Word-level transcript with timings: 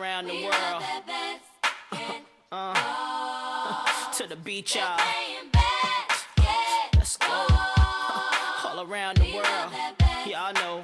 around 0.00 0.28
the 0.28 0.44
world. 0.44 0.82
Uh, 2.50 2.74
to 4.16 4.26
the 4.26 4.36
beach, 4.36 4.76
y'all. 4.76 4.96
Let's 6.96 7.16
go. 7.18 7.46
All 8.64 8.80
around 8.90 9.18
the 9.18 9.34
world. 9.34 9.70
Y'all 10.26 10.54
know 10.54 10.80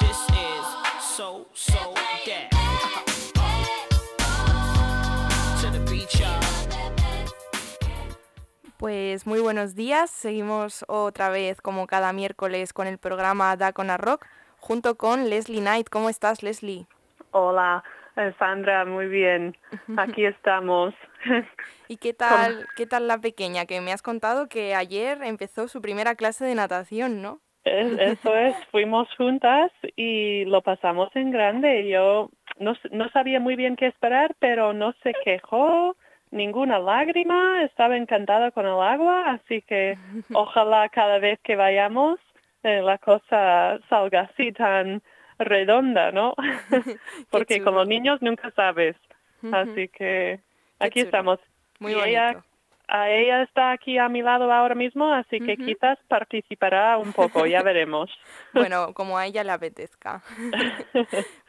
this 0.00 0.18
is 0.30 0.66
so, 1.02 1.46
so 1.54 1.94
that. 2.26 2.50
To 5.60 5.70
the 5.70 5.80
beach, 5.90 6.20
y'all. 6.20 6.40
Pues 8.78 9.26
muy 9.26 9.40
buenos 9.40 9.74
días, 9.74 10.10
seguimos 10.10 10.84
otra 10.86 11.30
vez 11.30 11.60
como 11.60 11.86
cada 11.86 12.12
miércoles 12.12 12.72
con 12.72 12.86
el 12.86 12.98
programa 12.98 13.56
Da 13.56 13.72
con 13.72 13.90
a 13.90 13.96
Rock 13.96 14.26
junto 14.60 14.96
con 14.96 15.28
Leslie 15.30 15.60
Knight. 15.60 15.88
¿Cómo 15.88 16.08
estás, 16.08 16.42
Leslie? 16.42 16.86
Hola, 17.30 17.82
Sandra, 18.38 18.84
muy 18.84 19.06
bien. 19.08 19.56
Aquí 19.96 20.24
estamos. 20.24 20.94
¿Y 21.88 21.98
qué 21.98 22.14
tal, 22.14 22.66
qué 22.74 22.86
tal 22.86 23.06
la 23.06 23.18
pequeña? 23.18 23.66
Que 23.66 23.80
me 23.80 23.92
has 23.92 24.02
contado 24.02 24.48
que 24.48 24.74
ayer 24.74 25.22
empezó 25.22 25.68
su 25.68 25.80
primera 25.80 26.14
clase 26.14 26.44
de 26.44 26.54
natación, 26.54 27.22
¿no? 27.22 27.40
Es- 27.64 28.18
Eso 28.18 28.34
es, 28.36 28.56
fuimos 28.70 29.08
juntas 29.16 29.70
y 29.96 30.44
lo 30.46 30.62
pasamos 30.62 31.14
en 31.14 31.30
grande. 31.30 31.88
Yo 31.88 32.30
no 32.58 33.08
sabía 33.10 33.38
muy 33.40 33.54
bien 33.56 33.76
qué 33.76 33.86
esperar, 33.86 34.34
pero 34.38 34.72
no 34.72 34.92
se 35.02 35.12
quejó, 35.24 35.96
ninguna 36.30 36.78
lágrima, 36.78 37.62
estaba 37.64 37.96
encantada 37.96 38.50
con 38.50 38.66
el 38.66 38.80
agua, 38.80 39.30
así 39.32 39.62
que 39.62 39.98
ojalá 40.32 40.88
cada 40.88 41.18
vez 41.18 41.38
que 41.42 41.54
vayamos 41.56 42.18
eh, 42.62 42.80
la 42.82 42.98
cosa 42.98 43.78
salga 43.88 44.22
así 44.32 44.52
tan 44.52 45.02
redonda, 45.38 46.12
¿no? 46.12 46.34
Porque 47.30 47.60
los 47.60 47.88
niños 47.88 48.20
nunca 48.22 48.50
sabes. 48.52 48.96
Así 49.52 49.88
que 49.88 50.40
aquí 50.78 51.00
estamos. 51.00 51.38
Muy 51.78 51.92
y 51.92 51.94
ella 51.96 52.42
a 52.88 53.10
ella 53.10 53.42
está 53.42 53.72
aquí 53.72 53.98
a 53.98 54.08
mi 54.08 54.22
lado 54.22 54.50
ahora 54.52 54.74
mismo, 54.74 55.12
así 55.12 55.40
que 55.40 55.56
quizás 55.56 55.98
participará 56.08 56.98
un 56.98 57.12
poco, 57.12 57.46
ya 57.46 57.62
veremos. 57.64 58.10
Bueno, 58.52 58.94
como 58.94 59.18
a 59.18 59.26
ella 59.26 59.44
le 59.44 59.52
apetezca. 59.52 60.22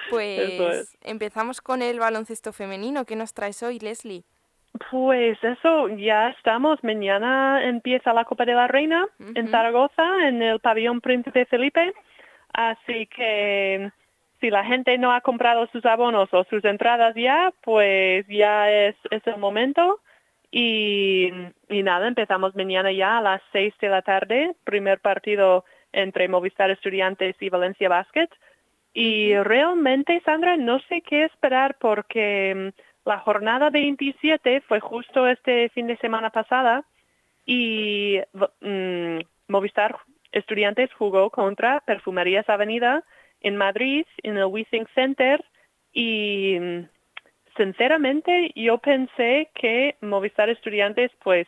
Pues 0.10 0.40
es. 0.40 0.98
empezamos 1.04 1.60
con 1.60 1.82
el 1.82 2.00
baloncesto 2.00 2.54
femenino. 2.54 3.04
¿Qué 3.04 3.18
nos 3.18 3.34
traes 3.34 3.62
hoy, 3.62 3.78
Leslie? 3.80 4.24
Pues 4.90 5.38
eso, 5.44 5.90
ya 5.90 6.30
estamos. 6.30 6.82
Mañana 6.82 7.62
empieza 7.66 8.14
la 8.14 8.24
Copa 8.24 8.46
de 8.46 8.54
la 8.54 8.68
Reina 8.68 9.06
en. 9.20 9.50
Zaragoza, 9.50 10.28
en 10.30 10.42
el 10.42 10.62
pabellón 10.62 11.02
Príncipe 11.02 11.46
Felipe. 11.46 11.94
Así 12.54 13.08
que 13.08 13.92
si 14.40 14.50
la 14.50 14.64
gente 14.66 14.98
no 14.98 15.12
ha 15.12 15.22
comprado 15.22 15.68
sus 15.68 15.86
abonos 15.86 16.30
o 16.32 16.44
sus 16.46 16.64
entradas 16.66 17.16
ya, 17.16 17.54
pues 17.62 18.26
ya 18.28 18.72
es, 18.72 18.96
es 19.10 19.26
el 19.28 19.38
momento. 19.38 20.00
Y, 20.52 21.30
y 21.70 21.84
nada, 21.84 22.08
empezamos 22.08 22.56
mañana 22.56 22.92
ya 22.92 23.18
a 23.18 23.22
las 23.22 23.42
seis 23.52 23.74
de 23.82 23.90
la 23.90 24.02
tarde, 24.02 24.56
primer 24.64 25.00
partido 25.00 25.66
entre 25.92 26.28
Movistar 26.28 26.70
Estudiantes 26.72 27.36
y 27.40 27.50
Valencia 27.50 27.90
Basket. 27.90 28.30
Y 28.94 29.36
realmente, 29.36 30.22
Sandra, 30.26 30.58
no 30.58 30.80
sé 30.88 31.02
qué 31.02 31.26
esperar 31.26 31.78
porque 31.80 32.74
mm, 32.74 33.08
la 33.08 33.20
jornada 33.20 33.70
27 33.70 34.62
fue 34.62 34.80
justo 34.80 35.28
este 35.28 35.70
fin 35.70 35.88
de 35.88 35.98
semana 35.98 36.30
pasada 36.30 36.84
y 37.46 38.20
mm, 38.62 39.20
Movistar 39.48 39.98
Estudiantes 40.38 40.94
jugó 40.94 41.30
contra 41.30 41.82
Perfumerías 41.82 42.48
Avenida 42.50 43.04
en 43.42 43.58
Madrid, 43.58 44.06
en 44.24 44.38
el 44.38 44.46
WeThink 44.46 44.88
Center 44.94 45.44
y 45.92 46.58
mm, 46.60 46.90
sinceramente 47.56 48.52
yo 48.56 48.78
pensé 48.78 49.50
que 49.54 49.96
Movistar 50.02 50.50
Estudiantes 50.50 51.12
pues 51.24 51.48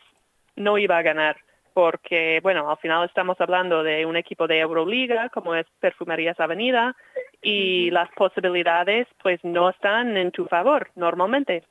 no 0.56 0.78
iba 0.78 0.98
a 0.98 1.02
ganar 1.02 1.36
porque 1.72 2.40
bueno 2.42 2.68
al 2.68 2.78
final 2.78 3.06
estamos 3.06 3.40
hablando 3.40 3.82
de 3.82 4.04
un 4.04 4.16
equipo 4.16 4.46
de 4.46 4.58
Euroliga 4.58 5.28
como 5.28 5.54
es 5.54 5.66
Perfumerías 5.78 6.38
Avenida 6.40 6.96
y 7.42 7.90
las 7.90 8.10
posibilidades 8.10 9.06
pues 9.22 9.42
no 9.44 9.70
están 9.70 10.16
en 10.16 10.30
tu 10.30 10.46
favor 10.46 10.90
normalmente. 10.96 11.64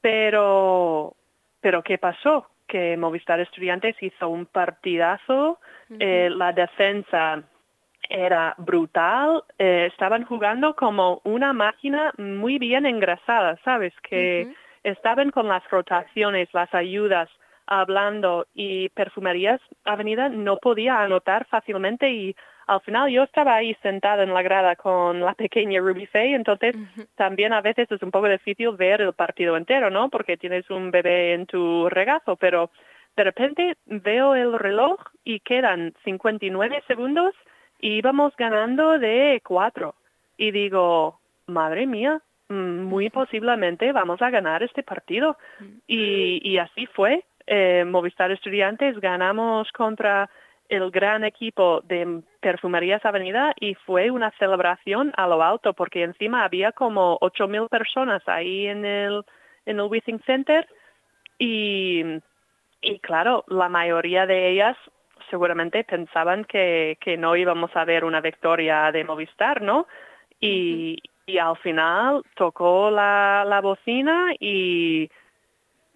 Pero 0.00 1.14
pero 1.60 1.82
qué 1.82 1.98
pasó 1.98 2.48
que 2.66 2.96
Movistar 2.96 3.40
Estudiantes 3.40 3.96
hizo 4.00 4.28
un 4.28 4.46
partidazo 4.46 5.58
eh, 5.98 6.30
la 6.30 6.52
defensa 6.52 7.42
era 8.08 8.54
brutal, 8.58 9.42
eh, 9.58 9.88
estaban 9.90 10.24
jugando 10.24 10.74
como 10.76 11.20
una 11.24 11.52
máquina 11.52 12.12
muy 12.18 12.58
bien 12.58 12.86
engrasada, 12.86 13.58
¿sabes? 13.64 13.92
Que 14.02 14.48
estaban 14.84 15.30
con 15.30 15.48
las 15.48 15.68
rotaciones, 15.70 16.48
las 16.52 16.72
ayudas, 16.74 17.28
hablando 17.66 18.46
y 18.54 18.88
Perfumerías 18.90 19.60
Avenida 19.84 20.28
no 20.28 20.56
podía 20.58 21.00
anotar 21.00 21.46
fácilmente 21.46 22.10
y 22.10 22.36
al 22.66 22.80
final 22.80 23.10
yo 23.10 23.22
estaba 23.22 23.54
ahí 23.54 23.76
sentada 23.82 24.24
en 24.24 24.34
la 24.34 24.42
grada 24.42 24.74
con 24.76 25.20
la 25.20 25.34
pequeña 25.34 25.80
Ruby 25.80 26.06
Faye, 26.06 26.34
entonces 26.34 26.74
también 27.14 27.52
a 27.52 27.60
veces 27.60 27.90
es 27.90 28.02
un 28.02 28.10
poco 28.10 28.28
difícil 28.28 28.70
ver 28.72 29.00
el 29.00 29.12
partido 29.12 29.56
entero, 29.56 29.88
¿no? 29.90 30.08
Porque 30.08 30.36
tienes 30.36 30.68
un 30.70 30.90
bebé 30.90 31.34
en 31.34 31.46
tu 31.46 31.88
regazo, 31.88 32.34
pero 32.36 32.70
de 33.16 33.24
repente 33.24 33.76
veo 33.86 34.34
el 34.34 34.58
reloj 34.58 35.00
y 35.24 35.40
quedan 35.40 35.94
59 36.04 36.82
segundos 36.86 37.34
y 37.80 37.96
íbamos 37.96 38.36
ganando 38.36 38.98
de 38.98 39.40
cuatro. 39.44 39.94
Y 40.36 40.50
digo, 40.50 41.18
madre 41.46 41.86
mía, 41.86 42.20
mm, 42.48 42.82
muy 42.82 43.08
posiblemente 43.10 43.92
vamos 43.92 44.20
a 44.20 44.30
ganar 44.30 44.62
este 44.62 44.82
partido. 44.82 45.36
Y, 45.86 46.40
y 46.48 46.58
así 46.58 46.86
fue. 46.86 47.24
Eh, 47.46 47.84
Movistar 47.86 48.30
Estudiantes 48.32 48.98
ganamos 49.00 49.70
contra 49.72 50.28
el 50.68 50.90
gran 50.90 51.22
equipo 51.24 51.80
de 51.82 52.22
Perfumerías 52.40 53.04
Avenida 53.04 53.54
y 53.60 53.74
fue 53.74 54.10
una 54.10 54.32
celebración 54.32 55.12
a 55.16 55.28
lo 55.28 55.40
alto 55.42 55.72
porque 55.74 56.02
encima 56.02 56.44
había 56.44 56.72
como 56.72 57.18
8.000 57.20 57.68
personas 57.68 58.20
ahí 58.26 58.66
en 58.66 58.84
el, 58.84 59.22
en 59.64 59.78
el 59.78 59.86
WeThink 59.86 60.24
Center 60.24 60.66
y, 61.38 62.02
y 62.86 63.00
claro, 63.00 63.44
la 63.48 63.68
mayoría 63.68 64.26
de 64.26 64.48
ellas 64.48 64.76
seguramente 65.28 65.82
pensaban 65.82 66.44
que, 66.44 66.96
que 67.00 67.16
no 67.16 67.34
íbamos 67.34 67.74
a 67.74 67.84
ver 67.84 68.04
una 68.04 68.20
victoria 68.20 68.92
de 68.92 69.02
Movistar, 69.02 69.60
¿no? 69.60 69.88
Y, 70.40 71.02
y 71.26 71.38
al 71.38 71.56
final 71.56 72.22
tocó 72.36 72.92
la, 72.92 73.44
la 73.44 73.60
bocina 73.60 74.32
y, 74.38 75.10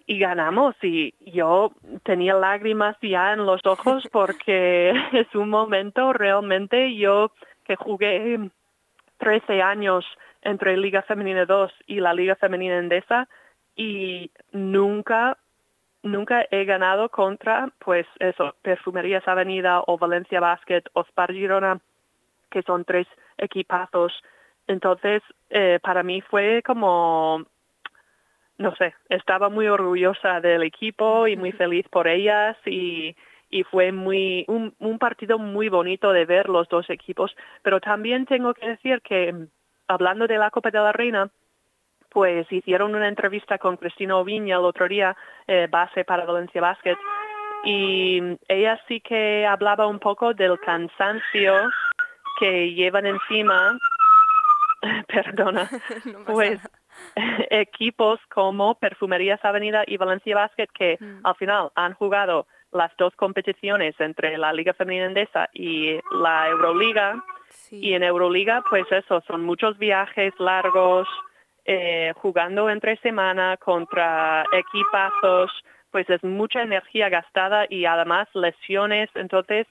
y 0.05 0.19
ganamos. 0.19 0.75
Y 0.81 1.13
yo 1.31 1.71
tenía 2.03 2.33
lágrimas 2.33 2.97
ya 3.01 3.31
en 3.31 3.45
los 3.45 3.65
ojos 3.65 4.03
porque 4.11 4.91
es 5.13 5.33
un 5.33 5.49
momento 5.49 6.11
realmente 6.11 6.93
yo 6.95 7.31
que 7.63 7.77
jugué 7.77 8.49
13 9.19 9.61
años 9.61 10.05
entre 10.41 10.75
Liga 10.75 11.03
Femenina 11.03 11.45
2 11.45 11.71
y 11.87 12.01
la 12.01 12.13
Liga 12.13 12.35
Femenina 12.35 12.79
Endesa 12.79 13.29
y 13.77 14.29
nunca 14.51 15.37
nunca 16.03 16.45
he 16.51 16.65
ganado 16.65 17.09
contra, 17.09 17.69
pues 17.79 18.07
eso, 18.19 18.55
Perfumerías 18.61 19.27
Avenida 19.27 19.81
o 19.85 19.97
Valencia 19.97 20.39
Basket 20.39 20.83
o 20.93 21.03
Spar 21.03 21.31
Girona, 21.31 21.79
que 22.49 22.61
son 22.63 22.85
tres 22.85 23.07
equipazos. 23.37 24.13
Entonces, 24.67 25.21
eh, 25.49 25.79
para 25.81 26.03
mí 26.03 26.21
fue 26.21 26.61
como, 26.63 27.43
no 28.57 28.75
sé, 28.75 28.93
estaba 29.09 29.49
muy 29.49 29.67
orgullosa 29.67 30.41
del 30.41 30.63
equipo 30.63 31.27
y 31.27 31.35
muy 31.35 31.51
feliz 31.51 31.87
por 31.89 32.07
ellas 32.07 32.57
y, 32.65 33.15
y 33.49 33.63
fue 33.63 33.91
muy 33.91 34.45
un, 34.47 34.73
un 34.79 34.99
partido 34.99 35.37
muy 35.37 35.69
bonito 35.69 36.11
de 36.11 36.25
ver 36.25 36.49
los 36.49 36.67
dos 36.69 36.89
equipos. 36.89 37.35
Pero 37.63 37.79
también 37.79 38.25
tengo 38.25 38.53
que 38.53 38.69
decir 38.69 39.01
que, 39.01 39.47
hablando 39.87 40.27
de 40.27 40.37
la 40.37 40.51
Copa 40.51 40.71
de 40.71 40.79
la 40.79 40.91
Reina, 40.91 41.29
pues 42.11 42.51
hicieron 42.51 42.93
una 42.95 43.07
entrevista 43.07 43.57
con 43.57 43.77
Cristina 43.77 44.17
Oviña 44.17 44.57
el 44.57 44.65
otro 44.65 44.87
día, 44.87 45.15
eh, 45.47 45.67
base 45.69 46.03
para 46.03 46.25
Valencia 46.25 46.61
Basket, 46.61 46.97
y 47.63 48.21
ella 48.47 48.79
sí 48.87 49.01
que 49.01 49.45
hablaba 49.45 49.87
un 49.87 49.99
poco 49.99 50.33
del 50.33 50.59
cansancio 50.59 51.53
que 52.39 52.73
llevan 52.73 53.05
encima, 53.05 53.77
perdona, 55.07 55.69
No 56.05 56.25
pues 56.25 56.59
nada. 56.63 56.81
equipos 57.49 58.19
como 58.33 58.75
Perfumerías 58.75 59.43
Avenida 59.43 59.83
y 59.87 59.97
Valencia 59.97 60.35
Basket 60.35 60.67
que 60.73 60.97
al 61.23 61.35
final 61.35 61.71
han 61.75 61.93
jugado 61.93 62.47
las 62.71 62.91
dos 62.97 63.15
competiciones 63.15 63.95
entre 63.99 64.37
la 64.37 64.53
Liga 64.53 64.73
Femenina 64.73 65.05
Endesa 65.05 65.49
y 65.53 65.99
la 66.11 66.49
Euroliga. 66.49 67.23
Sí. 67.49 67.79
Y 67.79 67.93
en 67.93 68.03
Euroliga, 68.03 68.63
pues 68.69 68.85
eso, 68.91 69.21
son 69.27 69.43
muchos 69.43 69.77
viajes 69.77 70.33
largos, 70.39 71.07
eh, 71.65 72.13
jugando 72.17 72.69
entre 72.69 72.97
semana 72.97 73.57
contra 73.57 74.43
equipazos, 74.51 75.51
pues 75.91 76.09
es 76.09 76.23
mucha 76.23 76.61
energía 76.61 77.09
gastada 77.09 77.65
y 77.69 77.85
además 77.85 78.27
lesiones. 78.33 79.09
Entonces, 79.15 79.67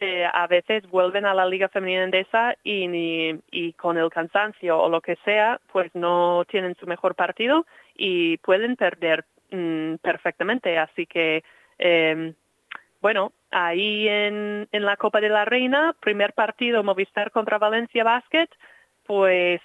eh, 0.00 0.26
a 0.30 0.46
veces 0.48 0.88
vuelven 0.90 1.24
a 1.24 1.32
la 1.32 1.46
Liga 1.46 1.68
Femenina 1.68 2.04
Endesa 2.04 2.56
y, 2.64 3.38
y 3.50 3.72
con 3.74 3.96
el 3.96 4.10
cansancio 4.10 4.78
o 4.78 4.88
lo 4.88 5.00
que 5.00 5.16
sea, 5.24 5.60
pues 5.72 5.94
no 5.94 6.44
tienen 6.48 6.74
su 6.74 6.86
mejor 6.86 7.14
partido 7.14 7.66
y 7.94 8.36
pueden 8.38 8.76
perder 8.76 9.24
mm, 9.50 9.96
perfectamente. 10.02 10.76
Así 10.76 11.06
que, 11.06 11.44
em, 11.78 12.34
bueno, 13.00 13.32
ahí 13.52 14.08
en, 14.08 14.68
en 14.72 14.84
la 14.84 14.96
Copa 14.96 15.20
de 15.20 15.28
la 15.28 15.44
Reina, 15.44 15.94
primer 16.00 16.32
partido 16.32 16.82
Movistar 16.82 17.30
contra 17.30 17.58
Valencia 17.58 18.02
Basket, 18.02 18.48
pues 19.06 19.60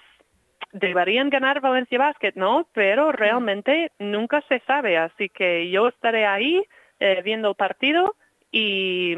deberían 0.78 1.30
ganar 1.30 1.60
Valencia 1.60 1.98
Basket, 1.98 2.32
¿no? 2.34 2.66
Pero 2.72 3.12
realmente 3.12 3.92
nunca 3.98 4.42
se 4.48 4.60
sabe, 4.60 4.98
así 4.98 5.28
que 5.28 5.70
yo 5.70 5.88
estaré 5.88 6.26
ahí 6.26 6.64
eh, 7.00 7.22
viendo 7.22 7.50
el 7.50 7.54
partido 7.54 8.16
y, 8.50 9.14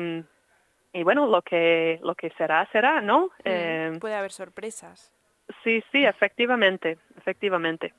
y 0.92 1.02
bueno, 1.02 1.26
lo 1.26 1.42
que, 1.42 2.00
lo 2.02 2.14
que 2.14 2.30
será, 2.30 2.68
será, 2.72 3.00
¿no? 3.00 3.30
Eh, 3.44 3.96
puede 4.00 4.14
haber 4.14 4.32
sorpresas. 4.32 5.12
Sí, 5.64 5.82
sí, 5.92 6.04
efectivamente, 6.04 6.98
efectivamente. 7.16 7.92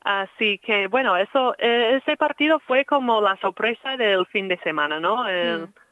Así 0.00 0.58
que 0.58 0.86
bueno, 0.86 1.16
eso, 1.16 1.54
eh, 1.58 2.00
ese 2.00 2.16
partido 2.16 2.60
fue 2.60 2.84
como 2.84 3.20
la 3.20 3.36
sorpresa 3.36 3.96
del 3.96 4.26
fin 4.26 4.48
de 4.48 4.58
semana, 4.58 5.00
¿no? 5.00 5.24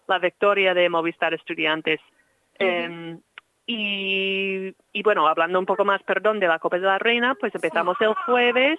La 0.07 0.19
victoria 0.19 0.75
de 0.75 0.89
Movistar 0.89 1.35
Estudiantes. 1.35 2.01
Y, 3.67 4.75
y, 4.93 5.03
bueno, 5.03 5.27
hablando 5.27 5.59
un 5.59 5.67
poco 5.67 5.85
más, 5.85 6.03
perdón, 6.03 6.39
de 6.39 6.49
la 6.49 6.59
Copa 6.59 6.79
de 6.79 6.87
la 6.87 6.99
Reina, 6.99 7.35
pues 7.35 7.55
empezamos 7.55 7.97
el 8.01 8.15
jueves, 8.15 8.79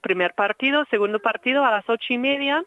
primer 0.00 0.34
partido, 0.34 0.84
segundo 0.90 1.20
partido 1.20 1.64
a 1.64 1.70
las 1.70 1.88
ocho 1.88 2.12
y 2.12 2.18
media 2.18 2.64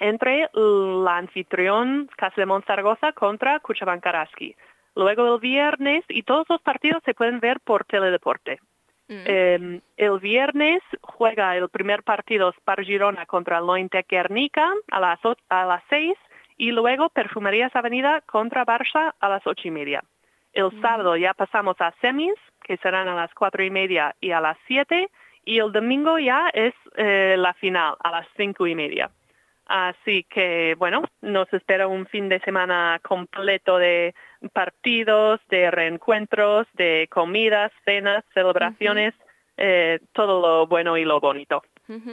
entre 0.00 0.48
la 0.54 1.16
anfitrión 1.16 2.08
Casa 2.16 2.44
Zaragoza 2.66 3.12
contra 3.12 3.60
Cuchaban 3.60 4.00
Karaski. 4.00 4.54
Luego 4.94 5.34
el 5.34 5.40
viernes, 5.40 6.04
y 6.08 6.22
todos 6.22 6.46
los 6.48 6.60
partidos 6.60 7.02
se 7.04 7.14
pueden 7.14 7.40
ver 7.40 7.60
por 7.60 7.84
Teledeporte. 7.84 8.60
Mm. 9.08 9.22
Em, 9.24 9.80
el 9.96 10.18
viernes 10.18 10.82
juega 11.00 11.56
el 11.56 11.68
primer 11.68 12.02
partido 12.02 12.52
Spar 12.52 12.84
Girona 12.84 13.26
contra 13.26 13.60
Lointe 13.60 14.04
Guernica 14.08 14.70
a 14.90 15.00
las, 15.00 15.20
a 15.48 15.64
las 15.64 15.82
seis 15.88 16.16
y 16.56 16.72
luego 16.72 17.08
Perfumerías 17.08 17.74
Avenida 17.74 18.20
contra 18.22 18.66
Barça 18.66 19.14
a 19.18 19.28
las 19.28 19.46
ocho 19.46 19.68
y 19.68 19.70
media. 19.70 20.02
El 20.58 20.72
sábado 20.82 21.16
ya 21.16 21.34
pasamos 21.34 21.76
a 21.78 21.94
semis, 22.00 22.34
que 22.64 22.78
serán 22.78 23.06
a 23.06 23.14
las 23.14 23.32
cuatro 23.32 23.62
y 23.62 23.70
media 23.70 24.16
y 24.20 24.32
a 24.32 24.40
las 24.40 24.58
siete, 24.66 25.08
y 25.44 25.60
el 25.60 25.70
domingo 25.70 26.18
ya 26.18 26.50
es 26.52 26.74
eh, 26.96 27.36
la 27.38 27.54
final 27.54 27.94
a 28.02 28.10
las 28.10 28.26
cinco 28.36 28.66
y 28.66 28.74
media. 28.74 29.08
Así 29.66 30.24
que, 30.24 30.74
bueno, 30.76 31.04
nos 31.20 31.46
espera 31.52 31.86
un 31.86 32.06
fin 32.06 32.28
de 32.28 32.40
semana 32.40 32.98
completo 33.04 33.78
de 33.78 34.16
partidos, 34.52 35.40
de 35.48 35.70
reencuentros, 35.70 36.66
de 36.72 37.06
comidas, 37.08 37.70
cenas, 37.84 38.24
celebraciones, 38.34 39.14
eh, 39.58 40.00
todo 40.12 40.40
lo 40.40 40.66
bueno 40.66 40.96
y 40.96 41.04
lo 41.04 41.20
bonito. 41.20 41.62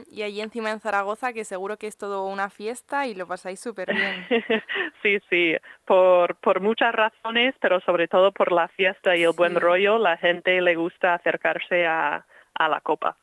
Y 0.09 0.23
allí 0.23 0.41
encima 0.41 0.71
en 0.71 0.79
Zaragoza, 0.79 1.33
que 1.33 1.43
seguro 1.43 1.77
que 1.77 1.87
es 1.87 1.97
todo 1.97 2.25
una 2.27 2.49
fiesta 2.49 3.07
y 3.07 3.15
lo 3.15 3.27
pasáis 3.27 3.59
súper 3.59 3.93
bien. 3.93 4.25
sí, 5.03 5.19
sí, 5.29 5.55
por, 5.85 6.35
por 6.37 6.61
muchas 6.61 6.93
razones, 6.93 7.55
pero 7.59 7.81
sobre 7.81 8.07
todo 8.07 8.31
por 8.31 8.51
la 8.51 8.67
fiesta 8.69 9.15
y 9.15 9.23
el 9.23 9.33
buen 9.35 9.55
rollo, 9.55 9.97
la 9.97 10.17
gente 10.17 10.61
le 10.61 10.75
gusta 10.75 11.13
acercarse 11.13 11.85
a, 11.85 12.25
a 12.53 12.69
la 12.69 12.79
copa. 12.81 13.17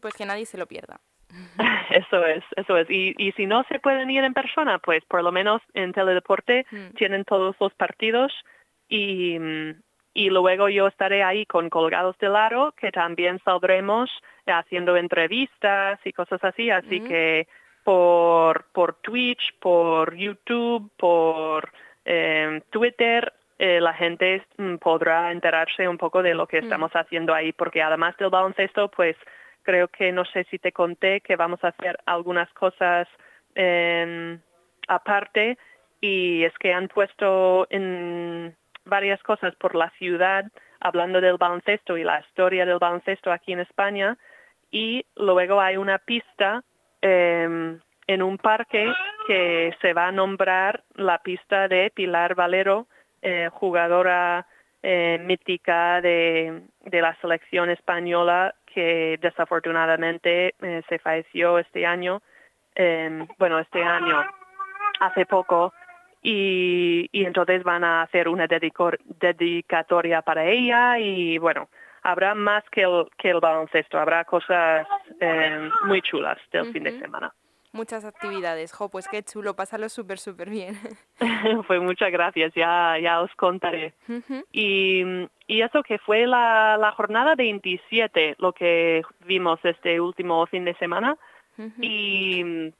Pues 0.00 0.14
que 0.14 0.24
nadie 0.24 0.46
se 0.46 0.58
lo 0.58 0.66
pierda. 0.66 1.00
Eso 1.90 2.24
es, 2.24 2.42
eso 2.56 2.76
es. 2.76 2.88
Y, 2.90 3.14
y 3.18 3.32
si 3.32 3.46
no 3.46 3.62
se 3.64 3.78
pueden 3.80 4.10
ir 4.10 4.24
en 4.24 4.32
persona, 4.32 4.78
pues 4.78 5.04
por 5.06 5.22
lo 5.22 5.32
menos 5.32 5.60
en 5.74 5.92
Teledeporte 5.92 6.66
mm. 6.70 6.96
tienen 6.96 7.24
todos 7.24 7.54
los 7.60 7.74
partidos 7.74 8.32
y, 8.88 9.36
y 10.18 10.30
luego 10.30 10.68
yo 10.68 10.88
estaré 10.88 11.22
ahí 11.22 11.46
con 11.46 11.70
Colgados 11.70 12.18
del 12.18 12.34
Aro, 12.34 12.72
que 12.72 12.90
también 12.90 13.38
saldremos 13.44 14.10
haciendo 14.46 14.96
entrevistas 14.96 16.00
y 16.04 16.12
cosas 16.12 16.42
así. 16.42 16.70
Así 16.70 16.98
mm. 16.98 17.06
que 17.06 17.46
por, 17.84 18.64
por 18.72 18.94
Twitch, 18.94 19.54
por 19.60 20.16
YouTube, 20.16 20.90
por 20.96 21.70
eh, 22.04 22.60
Twitter, 22.70 23.32
eh, 23.60 23.80
la 23.80 23.94
gente 23.94 24.44
mm, 24.56 24.78
podrá 24.78 25.30
enterarse 25.30 25.86
un 25.86 25.98
poco 25.98 26.20
de 26.20 26.34
lo 26.34 26.48
que 26.48 26.58
estamos 26.58 26.90
haciendo 26.96 27.32
ahí, 27.32 27.52
porque 27.52 27.80
además 27.80 28.16
del 28.16 28.30
baloncesto, 28.30 28.88
pues 28.88 29.14
creo 29.62 29.86
que 29.86 30.10
no 30.10 30.24
sé 30.24 30.44
si 30.50 30.58
te 30.58 30.72
conté 30.72 31.20
que 31.20 31.36
vamos 31.36 31.62
a 31.62 31.68
hacer 31.68 31.96
algunas 32.06 32.52
cosas 32.54 33.06
em, 33.54 34.40
aparte 34.88 35.58
y 36.00 36.42
es 36.42 36.52
que 36.58 36.72
han 36.72 36.88
puesto 36.88 37.68
en 37.70 38.56
varias 38.88 39.22
cosas 39.22 39.54
por 39.56 39.74
la 39.74 39.90
ciudad 39.98 40.44
hablando 40.80 41.20
del 41.20 41.36
baloncesto 41.36 41.96
y 41.96 42.04
la 42.04 42.20
historia 42.20 42.64
del 42.64 42.78
baloncesto 42.78 43.32
aquí 43.32 43.52
en 43.52 43.60
España 43.60 44.16
y 44.70 45.04
luego 45.16 45.60
hay 45.60 45.76
una 45.76 45.98
pista 45.98 46.62
em, 47.00 47.80
en 48.06 48.22
un 48.22 48.38
parque 48.38 48.92
que 49.26 49.74
se 49.80 49.92
va 49.92 50.08
a 50.08 50.12
nombrar 50.12 50.82
la 50.94 51.18
pista 51.18 51.68
de 51.68 51.90
Pilar 51.90 52.34
Valero, 52.34 52.86
eh, 53.22 53.48
jugadora 53.52 54.46
eh, 54.82 55.18
mítica 55.20 56.00
de, 56.00 56.62
de, 56.84 57.00
la 57.00 57.14
selección 57.20 57.70
española 57.70 58.54
que 58.66 59.18
desafortunadamente 59.20 60.54
eh, 60.62 60.82
se 60.88 60.98
falleció 60.98 61.58
este 61.58 61.84
año, 61.84 62.22
em, 62.74 63.26
bueno, 63.38 63.58
este 63.58 63.82
año, 63.82 64.24
hace 65.00 65.26
poco, 65.26 65.72
y, 66.22 67.08
y 67.12 67.24
entonces 67.24 67.62
van 67.62 67.84
a 67.84 68.02
hacer 68.02 68.28
una 68.28 68.46
dedicatoria 68.46 70.22
para 70.22 70.46
ella 70.46 70.98
y 70.98 71.38
bueno, 71.38 71.68
habrá 72.02 72.34
más 72.34 72.64
que 72.70 72.82
el, 72.82 73.06
que 73.16 73.30
el 73.30 73.40
baloncesto, 73.40 73.98
habrá 73.98 74.24
cosas 74.24 74.86
em, 75.20 75.70
muy 75.86 76.02
chulas 76.02 76.38
del 76.52 76.72
fin 76.72 76.84
de 76.84 76.98
semana 76.98 77.32
muchas 77.72 78.04
actividades. 78.04 78.72
Jo, 78.72 78.88
pues 78.88 79.08
qué 79.08 79.22
chulo, 79.22 79.54
pásalo 79.54 79.88
súper, 79.88 80.18
súper 80.18 80.50
bien. 80.50 80.74
Fue 81.66 81.80
muchas 81.88 82.10
gracias, 82.10 82.52
ya, 82.54 82.98
ya 83.00 83.20
os 83.20 83.34
contaré. 83.36 83.94
y, 84.52 85.02
y, 85.46 85.62
eso 85.62 85.82
que 85.82 85.98
fue 85.98 86.26
la, 86.26 86.76
la, 86.78 86.92
jornada 86.92 87.34
27, 87.34 88.36
lo 88.38 88.52
que 88.52 89.02
vimos 89.24 89.60
este 89.62 90.00
último 90.00 90.44
fin 90.46 90.64
de 90.64 90.74
semana. 90.74 91.16
Y 91.80 92.72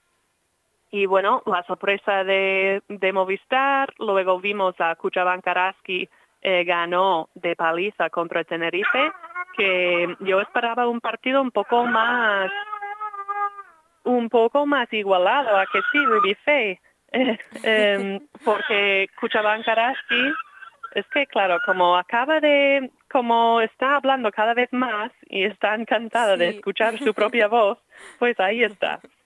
y 0.90 1.06
bueno, 1.06 1.42
la 1.46 1.62
sorpresa 1.64 2.24
de, 2.24 2.82
de 2.88 3.12
Movistar, 3.12 3.92
luego 3.98 4.40
vimos 4.40 4.74
a 4.78 4.94
Kuchaban 4.94 5.40
Karaski 5.40 6.08
eh, 6.40 6.64
ganó 6.64 7.28
de 7.34 7.56
paliza 7.56 8.10
contra 8.10 8.44
Tenerife, 8.44 9.10
que 9.56 10.16
yo 10.20 10.40
esperaba 10.40 10.86
un 10.86 11.00
partido 11.00 11.42
un 11.42 11.50
poco 11.50 11.84
más 11.84 12.50
un 14.04 14.30
poco 14.30 14.64
más 14.64 14.90
igualado, 14.92 15.56
a 15.56 15.66
que 15.66 15.80
sí, 15.92 15.98
Ruby 16.04 16.34
Faye, 16.36 16.80
em, 17.62 18.20
porque 18.44 19.08
Cuchabán 19.20 19.62
Karaski, 19.64 20.32
es 20.94 21.06
que 21.08 21.26
claro, 21.26 21.58
como 21.66 21.96
acaba 21.96 22.40
de, 22.40 22.90
como 23.10 23.60
está 23.60 23.96
hablando 23.96 24.30
cada 24.30 24.54
vez 24.54 24.72
más 24.72 25.12
y 25.28 25.44
está 25.44 25.74
encantada 25.74 26.36
de 26.36 26.50
escuchar 26.50 26.98
su 26.98 27.12
propia 27.12 27.48
voz, 27.48 27.78
pues 28.18 28.38
ahí 28.40 28.62
está. 28.62 29.00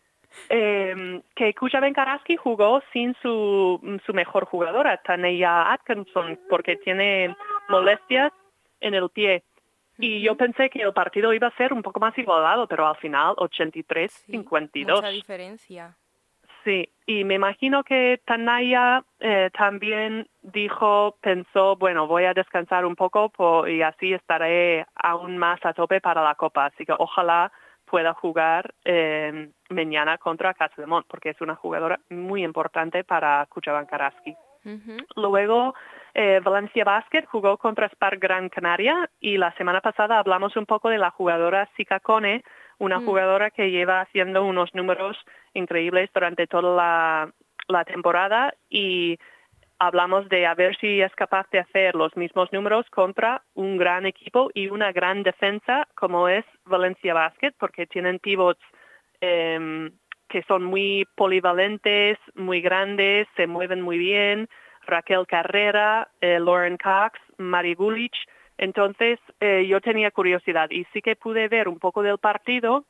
Eh, 0.48 1.20
que 1.34 1.54
Kuchaben 1.54 1.94
Karaski 1.94 2.36
jugó 2.36 2.82
sin 2.92 3.14
su, 3.22 4.00
su 4.04 4.14
mejor 4.14 4.46
jugadora, 4.46 4.96
Taneya 4.98 5.72
Atkinson, 5.72 6.38
porque 6.48 6.76
tiene 6.76 7.36
molestias 7.68 8.32
en 8.80 8.94
el 8.94 9.08
pie. 9.10 9.42
Y 9.98 10.22
yo 10.22 10.36
pensé 10.36 10.70
que 10.70 10.82
el 10.82 10.92
partido 10.92 11.32
iba 11.32 11.48
a 11.48 11.56
ser 11.56 11.72
un 11.72 11.82
poco 11.82 12.00
más 12.00 12.16
igualado, 12.18 12.66
pero 12.66 12.86
al 12.86 12.96
final 12.96 13.34
83-52. 13.36 14.94
mucha 14.94 15.08
diferencia. 15.08 15.96
Sí, 16.64 16.88
y 17.06 17.24
me 17.24 17.34
imagino 17.34 17.82
que 17.82 18.20
Tanaya 18.24 19.04
eh, 19.18 19.50
también 19.56 20.28
dijo, 20.42 21.16
pensó, 21.20 21.76
bueno, 21.76 22.06
voy 22.06 22.24
a 22.24 22.34
descansar 22.34 22.84
un 22.84 22.94
poco 22.94 23.66
y 23.66 23.82
así 23.82 24.12
estaré 24.12 24.86
aún 24.94 25.38
más 25.38 25.64
a 25.64 25.72
tope 25.72 26.00
para 26.00 26.22
la 26.22 26.36
Copa. 26.36 26.66
Así 26.66 26.86
que 26.86 26.94
ojalá 26.96 27.50
pueda 27.92 28.14
jugar 28.14 28.72
eh, 28.86 29.50
mañana 29.68 30.16
contra 30.16 30.54
Casademont, 30.54 31.06
porque 31.06 31.28
es 31.28 31.40
una 31.42 31.56
jugadora 31.56 32.00
muy 32.08 32.42
importante 32.42 33.04
para 33.04 33.44
Kuchaban 33.50 33.84
Karaski. 33.84 34.34
Luego, 35.14 35.74
eh, 36.14 36.40
Valencia 36.42 36.84
Basket 36.84 37.26
jugó 37.26 37.58
contra 37.58 37.90
Spar 37.90 38.16
Gran 38.16 38.48
Canaria 38.48 39.10
y 39.20 39.36
la 39.36 39.52
semana 39.56 39.82
pasada 39.82 40.18
hablamos 40.18 40.56
un 40.56 40.64
poco 40.64 40.88
de 40.88 40.96
la 40.96 41.10
jugadora 41.10 41.68
Sika 41.76 42.00
Kone, 42.00 42.42
una 42.78 42.98
mm. 42.98 43.04
jugadora 43.04 43.50
que 43.50 43.70
lleva 43.70 44.00
haciendo 44.00 44.42
unos 44.42 44.74
números 44.74 45.18
increíbles 45.52 46.08
durante 46.14 46.46
toda 46.46 46.74
la, 46.74 47.32
la 47.68 47.84
temporada 47.84 48.54
y 48.70 49.18
hablamos 49.86 50.28
de 50.28 50.46
a 50.46 50.54
ver 50.54 50.76
si 50.76 51.00
es 51.00 51.12
capaz 51.16 51.50
de 51.50 51.58
hacer 51.58 51.96
los 51.96 52.16
mismos 52.16 52.52
números 52.52 52.88
contra 52.90 53.42
un 53.54 53.76
gran 53.76 54.06
equipo 54.06 54.48
y 54.54 54.68
una 54.68 54.92
gran 54.92 55.24
defensa 55.24 55.88
como 55.96 56.28
es 56.28 56.44
Valencia 56.64 57.14
Basket, 57.14 57.52
porque 57.58 57.88
tienen 57.88 58.20
pivots 58.20 58.62
eh, 59.20 59.90
que 60.28 60.42
son 60.44 60.62
muy 60.62 61.04
polivalentes, 61.16 62.16
muy 62.36 62.60
grandes, 62.60 63.26
se 63.36 63.48
mueven 63.48 63.80
muy 63.82 63.98
bien, 63.98 64.48
Raquel 64.86 65.26
Carrera, 65.26 66.08
eh, 66.20 66.38
Lauren 66.38 66.76
Cox, 66.76 67.18
Mari 67.38 67.74
Gulich. 67.74 68.16
Entonces 68.58 69.18
eh, 69.40 69.66
yo 69.66 69.80
tenía 69.80 70.12
curiosidad 70.12 70.70
y 70.70 70.84
sí 70.92 71.02
que 71.02 71.16
pude 71.16 71.48
ver 71.48 71.68
un 71.68 71.80
poco 71.80 72.02
del 72.02 72.18
partido 72.18 72.84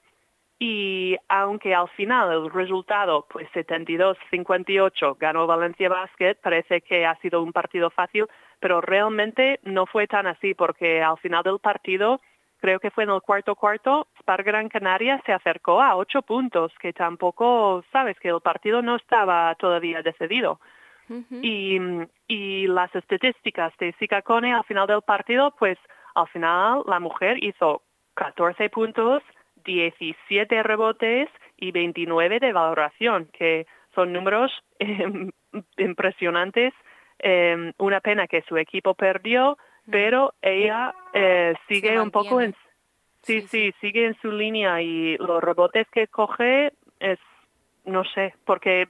y 0.64 1.16
aunque 1.28 1.74
al 1.74 1.88
final 1.88 2.30
el 2.32 2.48
resultado, 2.48 3.26
pues 3.28 3.48
72-58, 3.50 5.16
ganó 5.18 5.44
Valencia 5.44 5.88
Basket, 5.88 6.36
parece 6.40 6.82
que 6.82 7.04
ha 7.04 7.16
sido 7.16 7.42
un 7.42 7.52
partido 7.52 7.90
fácil, 7.90 8.26
pero 8.60 8.80
realmente 8.80 9.58
no 9.64 9.86
fue 9.86 10.06
tan 10.06 10.28
así 10.28 10.54
porque 10.54 11.02
al 11.02 11.18
final 11.18 11.42
del 11.42 11.58
partido, 11.58 12.20
creo 12.60 12.78
que 12.78 12.92
fue 12.92 13.02
en 13.02 13.10
el 13.10 13.22
cuarto 13.22 13.56
cuarto, 13.56 14.06
Spar 14.20 14.44
Gran 14.44 14.68
Canaria 14.68 15.20
se 15.26 15.32
acercó 15.32 15.82
a 15.82 15.96
ocho 15.96 16.22
puntos, 16.22 16.72
que 16.78 16.92
tampoco, 16.92 17.82
sabes, 17.90 18.16
que 18.20 18.28
el 18.28 18.40
partido 18.40 18.82
no 18.82 18.94
estaba 18.94 19.52
todavía 19.56 20.00
decidido. 20.00 20.60
y, 21.42 21.76
y 22.28 22.68
las 22.68 22.94
estadísticas 22.94 23.72
de 23.78 24.22
Cone 24.22 24.54
al 24.54 24.62
final 24.62 24.86
del 24.86 25.02
partido, 25.02 25.50
pues 25.58 25.76
al 26.14 26.28
final 26.28 26.84
la 26.86 27.00
mujer 27.00 27.42
hizo 27.42 27.82
14 28.14 28.70
puntos, 28.70 29.24
17 29.64 30.62
rebotes 30.62 31.28
y 31.56 31.70
29 31.70 32.40
de 32.40 32.52
valoración, 32.52 33.28
que 33.32 33.66
son 33.94 34.12
números 34.12 34.52
em, 34.78 35.30
impresionantes. 35.76 36.72
Em, 37.18 37.72
una 37.78 38.00
pena 38.00 38.26
que 38.26 38.42
su 38.42 38.56
equipo 38.56 38.94
perdió, 38.94 39.56
pero 39.90 40.34
ella 40.42 40.94
eh, 41.12 41.54
sigue 41.68 42.00
un 42.00 42.10
poco 42.10 42.40
en... 42.40 42.54
Sí, 43.22 43.42
sí, 43.42 43.72
sigue 43.80 44.06
en 44.06 44.20
su 44.20 44.32
línea 44.32 44.82
y 44.82 45.16
los 45.18 45.40
rebotes 45.40 45.86
que 45.90 46.08
coge 46.08 46.72
es, 46.98 47.20
no 47.84 48.02
sé, 48.02 48.34
porque 48.44 48.88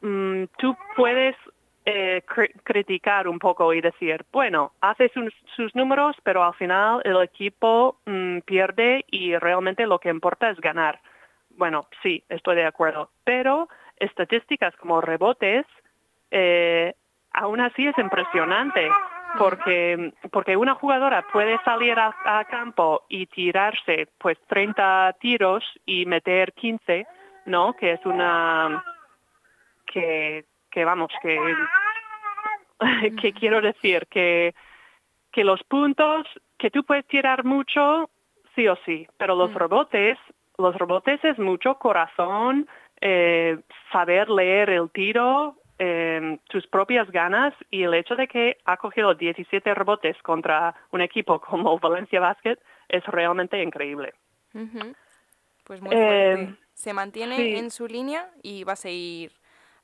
mm, 0.00 0.44
tú 0.58 0.76
puedes 0.96 1.36
eh, 1.88 2.24
criticar 2.64 3.28
un 3.28 3.38
poco 3.38 3.72
y 3.72 3.80
decir, 3.80 4.24
bueno, 4.32 4.72
hace 4.80 5.08
sus, 5.54 5.72
números, 5.76 6.16
pero 6.24 6.42
al 6.42 6.54
final 6.54 7.00
el 7.04 7.22
equipo 7.22 8.00
mm, 8.06 8.40
pierde 8.40 9.04
y 9.08 9.36
realmente 9.36 9.86
lo 9.86 10.00
que 10.00 10.08
importa 10.08 10.50
es 10.50 10.60
ganar. 10.60 11.00
Bueno, 11.50 11.86
sí, 12.02 12.24
estoy 12.28 12.56
de 12.56 12.66
acuerdo, 12.66 13.10
pero 13.22 13.68
estadísticas 13.98 14.74
como 14.74 15.00
rebotes, 15.00 15.64
eh, 16.32 16.92
aún 17.32 17.60
así 17.60 17.86
es 17.86 17.96
impresionante 17.98 18.90
porque 19.38 20.12
porque 20.32 20.56
una 20.56 20.74
jugadora 20.74 21.24
puede 21.32 21.56
salir 21.64 21.96
a, 22.00 22.12
a, 22.24 22.44
campo 22.46 23.04
y 23.08 23.26
tirarse 23.26 24.08
pues 24.18 24.38
30 24.48 25.14
tiros 25.20 25.62
y 25.84 26.04
meter 26.04 26.52
15, 26.52 27.06
¿no? 27.44 27.74
Que 27.74 27.92
es 27.92 28.04
una 28.04 28.82
que 29.86 30.44
que 30.76 30.84
vamos, 30.84 31.10
que, 31.22 31.38
que 33.22 33.32
quiero 33.32 33.62
decir 33.62 34.06
que, 34.08 34.54
que 35.32 35.42
los 35.42 35.62
puntos, 35.62 36.26
que 36.58 36.70
tú 36.70 36.84
puedes 36.84 37.06
tirar 37.06 37.44
mucho, 37.44 38.10
sí 38.54 38.68
o 38.68 38.76
sí, 38.84 39.08
pero 39.16 39.34
los 39.34 39.52
mm. 39.52 39.54
robotes, 39.54 40.18
los 40.58 40.76
robotes 40.76 41.24
es 41.24 41.38
mucho 41.38 41.78
corazón, 41.78 42.68
eh, 43.00 43.58
saber 43.90 44.28
leer 44.28 44.68
el 44.68 44.90
tiro, 44.90 45.56
eh, 45.78 46.38
tus 46.50 46.66
propias 46.66 47.10
ganas 47.10 47.54
y 47.70 47.84
el 47.84 47.94
hecho 47.94 48.14
de 48.14 48.28
que 48.28 48.58
ha 48.66 48.76
cogido 48.76 49.14
17 49.14 49.72
rebotes 49.72 50.20
contra 50.20 50.74
un 50.90 51.00
equipo 51.00 51.40
como 51.40 51.78
Valencia 51.80 52.20
Basket 52.20 52.58
es 52.90 53.02
realmente 53.06 53.62
increíble. 53.62 54.12
Pues 55.64 55.80
muy. 55.80 55.94
Eh, 55.94 56.54
Se 56.74 56.92
mantiene 56.92 57.56
en 57.58 57.70
su 57.70 57.86
línea 57.86 58.28
y 58.42 58.64
va 58.64 58.74
a 58.74 58.76
seguir 58.76 59.32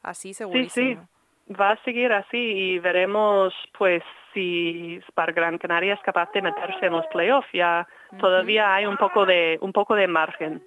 así 0.02 0.34
segurísimo. 0.34 0.70
Sí, 0.70 0.94
sí, 0.94 1.54
va 1.54 1.70
a 1.70 1.84
seguir 1.84 2.12
así 2.12 2.38
y 2.38 2.78
veremos 2.78 3.54
pues 3.76 4.02
si 4.32 5.00
Spar 5.08 5.32
Gran 5.32 5.58
Canaria 5.58 5.94
es 5.94 6.00
capaz 6.00 6.30
de 6.32 6.42
meterse 6.42 6.86
en 6.86 6.92
los 6.92 7.06
playoffs. 7.08 7.48
Ya 7.52 7.86
todavía 8.18 8.74
hay 8.74 8.86
un 8.86 8.96
poco 8.96 9.26
de, 9.26 9.58
un 9.60 9.72
poco 9.72 9.94
de 9.94 10.06
margen. 10.06 10.62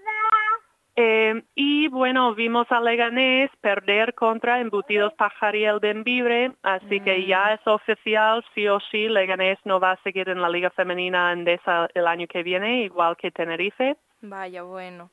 Eh, 0.98 1.44
y 1.56 1.90
bueno, 1.90 2.34
vimos 2.36 2.72
a 2.72 2.80
Leganés 2.80 3.52
perder 3.60 4.14
contra 4.14 4.62
Embutidos 4.62 5.14
Pajariel 5.16 5.80
Benvibre, 5.82 6.54
así 6.64 7.02
que 7.02 7.26
ya 7.26 7.48
mm. 7.48 7.54
es 7.54 7.68
oficial, 7.68 8.46
sí 8.54 8.66
o 8.70 8.80
sí, 8.80 9.10
Leganés 9.10 9.60
no 9.66 9.82
va 9.82 9.92
a 9.92 10.04
seguir 10.04 10.30
en 10.30 10.42
la 10.42 10.48
Liga 10.48 10.70
Femenina 10.70 11.34
Endesa 11.34 11.90
el 11.94 12.08
año 12.08 12.28
que 12.28 12.44
viene, 12.44 12.84
igual 12.84 13.18
que 13.18 13.30
Tenerife. 13.30 13.98
Vaya, 14.22 14.64
bueno. 14.64 15.10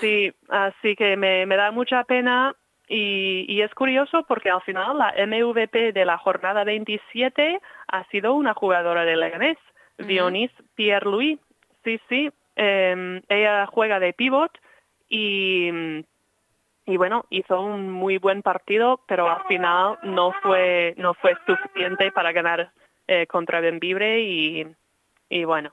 sí, 0.00 0.32
así 0.48 0.96
que 0.96 1.14
me, 1.18 1.44
me 1.44 1.56
da 1.56 1.70
mucha 1.72 2.02
pena 2.04 2.54
y, 2.88 3.60
es 3.60 3.74
curioso 3.74 4.24
porque 4.28 4.50
al 4.50 4.62
final 4.62 4.98
la 4.98 5.14
MVP 5.26 5.92
de 5.92 6.04
la 6.04 6.18
jornada 6.18 6.64
27 6.64 7.60
ha 7.88 8.04
sido 8.08 8.34
una 8.34 8.54
jugadora 8.54 9.04
de 9.04 9.16
Leganés, 9.16 9.58
Dionys 9.98 10.52
Pierre-Louis. 10.74 11.38
Sí, 11.82 12.00
sí, 12.08 12.30
em, 12.54 13.22
ella 13.28 13.66
juega 13.66 13.98
de 13.98 14.12
pivot 14.12 14.52
y, 15.08 15.70
y 16.84 16.96
bueno, 16.96 17.26
hizo 17.30 17.60
un 17.60 17.90
muy 17.90 18.18
buen 18.18 18.42
partido, 18.42 19.00
pero 19.06 19.28
al 19.30 19.44
final 19.46 19.98
no 20.02 20.32
fue, 20.42 20.94
no 20.96 21.14
fue 21.14 21.34
suficiente 21.46 22.12
para 22.12 22.32
ganar 22.32 22.70
eh, 23.08 23.26
contra 23.26 23.60
Benvibre 23.60 24.20
y, 24.20 24.66
y 25.28 25.44
bueno, 25.44 25.72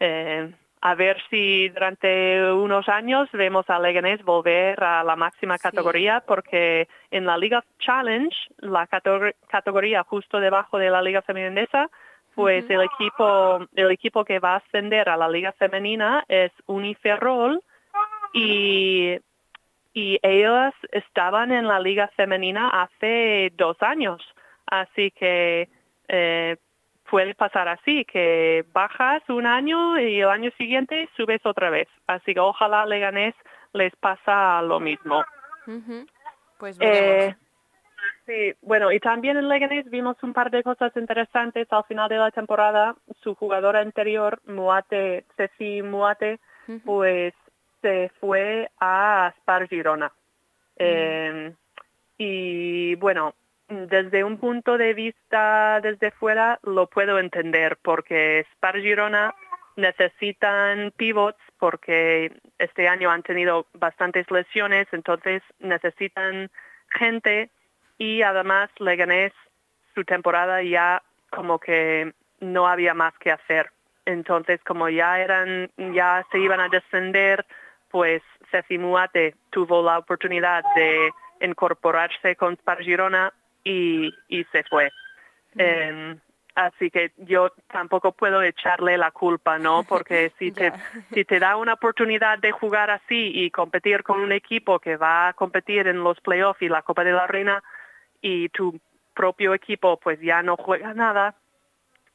eh, 0.00 0.52
a 0.80 0.94
ver 0.94 1.20
si 1.30 1.68
durante 1.70 2.52
unos 2.52 2.88
años 2.88 3.28
vemos 3.32 3.68
a 3.68 3.78
Leganés 3.78 4.24
volver 4.24 4.82
a 4.82 5.02
la 5.02 5.16
máxima 5.16 5.58
categoría, 5.58 6.22
porque 6.26 6.88
en 7.10 7.26
la 7.26 7.36
Liga 7.36 7.64
Challenge, 7.78 8.36
la 8.58 8.86
categoría 8.86 10.04
justo 10.04 10.40
debajo 10.40 10.78
de 10.78 10.90
la 10.90 11.02
Liga 11.02 11.22
Femenina, 11.22 11.88
pues 12.34 12.64
el 12.70 12.82
equipo 12.82 13.66
el 13.74 13.90
equipo 13.90 14.24
que 14.24 14.38
va 14.38 14.54
a 14.54 14.56
ascender 14.58 15.08
a 15.08 15.16
la 15.16 15.28
Liga 15.28 15.52
Femenina 15.52 16.24
es 16.28 16.52
Uniferrol 16.66 17.60
y 18.32 19.18
y 19.94 20.20
ellos 20.22 20.74
estaban 20.92 21.50
en 21.50 21.66
la 21.66 21.80
Liga 21.80 22.08
Femenina 22.14 22.68
hace 22.82 23.52
dos 23.56 23.76
años, 23.80 24.22
así 24.66 25.10
que 25.10 25.68
eh, 26.06 26.56
puede 27.10 27.34
pasar 27.34 27.68
así, 27.68 28.04
que 28.04 28.64
bajas 28.72 29.22
un 29.28 29.46
año 29.46 29.98
y 29.98 30.20
el 30.20 30.28
año 30.28 30.50
siguiente 30.58 31.08
subes 31.16 31.44
otra 31.44 31.70
vez. 31.70 31.88
Así 32.06 32.34
que 32.34 32.40
ojalá 32.40 32.86
Leganés 32.86 33.34
les 33.72 33.94
pasa 33.96 34.62
lo 34.62 34.80
mismo. 34.80 35.24
Pues 36.58 36.78
veremos. 36.78 37.34
Eh, 37.34 37.36
sí, 38.26 38.56
bueno, 38.62 38.92
y 38.92 39.00
también 39.00 39.36
en 39.36 39.48
Leganés 39.48 39.88
vimos 39.90 40.16
un 40.22 40.32
par 40.32 40.50
de 40.50 40.62
cosas 40.62 40.96
interesantes 40.96 41.66
al 41.70 41.84
final 41.84 42.08
de 42.08 42.18
la 42.18 42.30
temporada. 42.30 42.94
Su 43.22 43.34
jugadora 43.34 43.80
anterior, 43.80 44.40
Muate, 44.46 45.24
Ceci 45.36 45.82
Muate, 45.82 46.38
pues 46.84 47.34
se 47.82 48.10
fue 48.20 48.70
a 48.80 49.32
Spar 49.38 49.68
Girona. 49.68 50.12
Eh, 50.76 51.52
y 52.18 52.94
bueno, 52.96 53.34
desde 53.68 54.24
un 54.24 54.38
punto 54.38 54.78
de 54.78 54.94
vista 54.94 55.80
desde 55.82 56.10
fuera 56.10 56.58
lo 56.62 56.86
puedo 56.86 57.18
entender 57.18 57.78
porque 57.82 58.46
Spar 58.54 58.80
Girona 58.80 59.34
necesitan 59.76 60.92
pivots 60.96 61.38
porque 61.58 62.32
este 62.58 62.88
año 62.88 63.10
han 63.10 63.22
tenido 63.22 63.66
bastantes 63.74 64.30
lesiones, 64.30 64.86
entonces 64.92 65.42
necesitan 65.58 66.50
gente 66.90 67.50
y 67.98 68.22
además 68.22 68.70
Leganés 68.78 69.32
su 69.94 70.04
temporada 70.04 70.62
ya 70.62 71.02
como 71.30 71.58
que 71.58 72.12
no 72.40 72.66
había 72.66 72.94
más 72.94 73.12
que 73.18 73.32
hacer. 73.32 73.70
Entonces 74.06 74.60
como 74.64 74.88
ya 74.88 75.20
eran 75.20 75.70
ya 75.76 76.24
se 76.32 76.38
iban 76.38 76.60
a 76.60 76.68
descender, 76.68 77.44
pues 77.90 78.22
Ceci 78.50 78.78
Muate 78.78 79.34
tuvo 79.50 79.82
la 79.82 79.98
oportunidad 79.98 80.64
de 80.74 81.10
incorporarse 81.40 82.34
con 82.34 82.56
Spar 82.56 82.82
Girona 82.82 83.32
y, 83.68 84.14
y 84.28 84.44
se 84.44 84.64
fue. 84.64 84.90
Em, 85.56 86.18
así 86.54 86.90
que 86.90 87.12
yo 87.18 87.52
tampoco 87.70 88.12
puedo 88.12 88.42
echarle 88.42 88.96
la 88.96 89.10
culpa, 89.10 89.58
¿no? 89.58 89.84
Porque 89.84 90.32
si 90.38 90.52
te, 90.52 90.72
si 91.12 91.24
te 91.24 91.38
da 91.38 91.56
una 91.56 91.74
oportunidad 91.74 92.38
de 92.38 92.50
jugar 92.50 92.90
así 92.90 93.30
y 93.34 93.50
competir 93.50 94.02
con 94.02 94.20
un 94.20 94.32
equipo 94.32 94.78
que 94.78 94.96
va 94.96 95.28
a 95.28 95.32
competir 95.34 95.86
en 95.86 96.02
los 96.02 96.20
playoffs 96.20 96.62
y 96.62 96.68
la 96.68 96.82
Copa 96.82 97.04
de 97.04 97.12
la 97.12 97.26
Reina 97.26 97.62
y 98.22 98.48
tu 98.48 98.80
propio 99.14 99.52
equipo 99.52 99.98
pues 99.98 100.20
ya 100.20 100.42
no 100.42 100.56
juega 100.56 100.94
nada, 100.94 101.34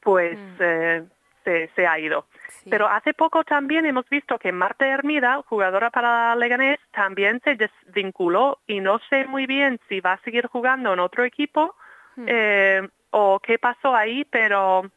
pues 0.00 0.36
mm. 0.36 0.56
eh, 0.60 1.04
se, 1.44 1.70
se, 1.74 1.86
ha 1.86 1.98
ido. 1.98 2.26
Pero 2.68 2.88
hace 2.88 3.12
poco 3.14 3.44
también 3.44 3.86
hemos 3.86 4.08
visto 4.08 4.38
que 4.38 4.52
Marta 4.52 4.86
Hermida, 4.86 5.42
jugadora 5.46 5.90
para 5.90 6.34
Leganés, 6.36 6.80
también 6.92 7.40
se 7.44 7.56
desvinculó 7.56 8.58
y 8.66 8.80
no 8.80 8.98
sé 9.10 9.26
muy 9.26 9.46
bien 9.46 9.78
si 9.88 10.00
va 10.00 10.14
a 10.14 10.22
seguir 10.22 10.46
jugando 10.46 10.92
en 10.92 11.00
otro 11.00 11.24
equipo 11.24 11.74
hmm. 12.16 12.24
eh, 12.26 12.88
o 13.10 13.38
qué 13.40 13.58
pasó 13.58 13.94
ahí, 13.94 14.24
pero, 14.24 14.90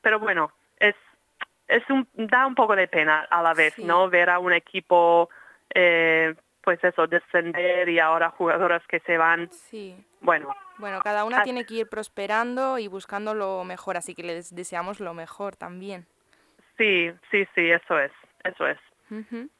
pero 0.00 0.18
bueno, 0.18 0.52
es, 0.78 0.96
es 1.68 1.88
un, 1.88 2.08
da 2.14 2.46
un 2.46 2.54
poco 2.54 2.74
de 2.74 2.88
pena 2.88 3.26
a 3.30 3.42
la 3.42 3.54
vez, 3.54 3.78
¿no? 3.78 4.08
Ver 4.10 4.30
a 4.30 4.38
un 4.38 4.52
equipo, 4.52 5.30
eh, 5.72 6.34
pues 6.62 6.82
eso, 6.82 7.06
descender 7.06 7.88
y 7.88 8.00
ahora 8.00 8.30
jugadoras 8.30 8.84
que 8.88 9.00
se 9.00 9.16
van. 9.16 9.50
Sí. 9.52 9.94
Bueno, 10.20 10.54
Bueno, 10.78 11.00
cada 11.02 11.24
una 11.24 11.42
tiene 11.42 11.64
que 11.64 11.74
ir 11.74 11.88
prosperando 11.88 12.78
y 12.78 12.88
buscando 12.88 13.34
lo 13.34 13.64
mejor, 13.64 13.96
así 13.96 14.14
que 14.14 14.22
les 14.22 14.54
deseamos 14.54 15.00
lo 15.00 15.14
mejor 15.14 15.56
también. 15.56 16.06
Sí, 16.76 17.10
sí, 17.30 17.46
sí, 17.54 17.70
eso 17.70 17.98
es, 17.98 18.12
eso 18.44 18.66
es. 18.66 18.78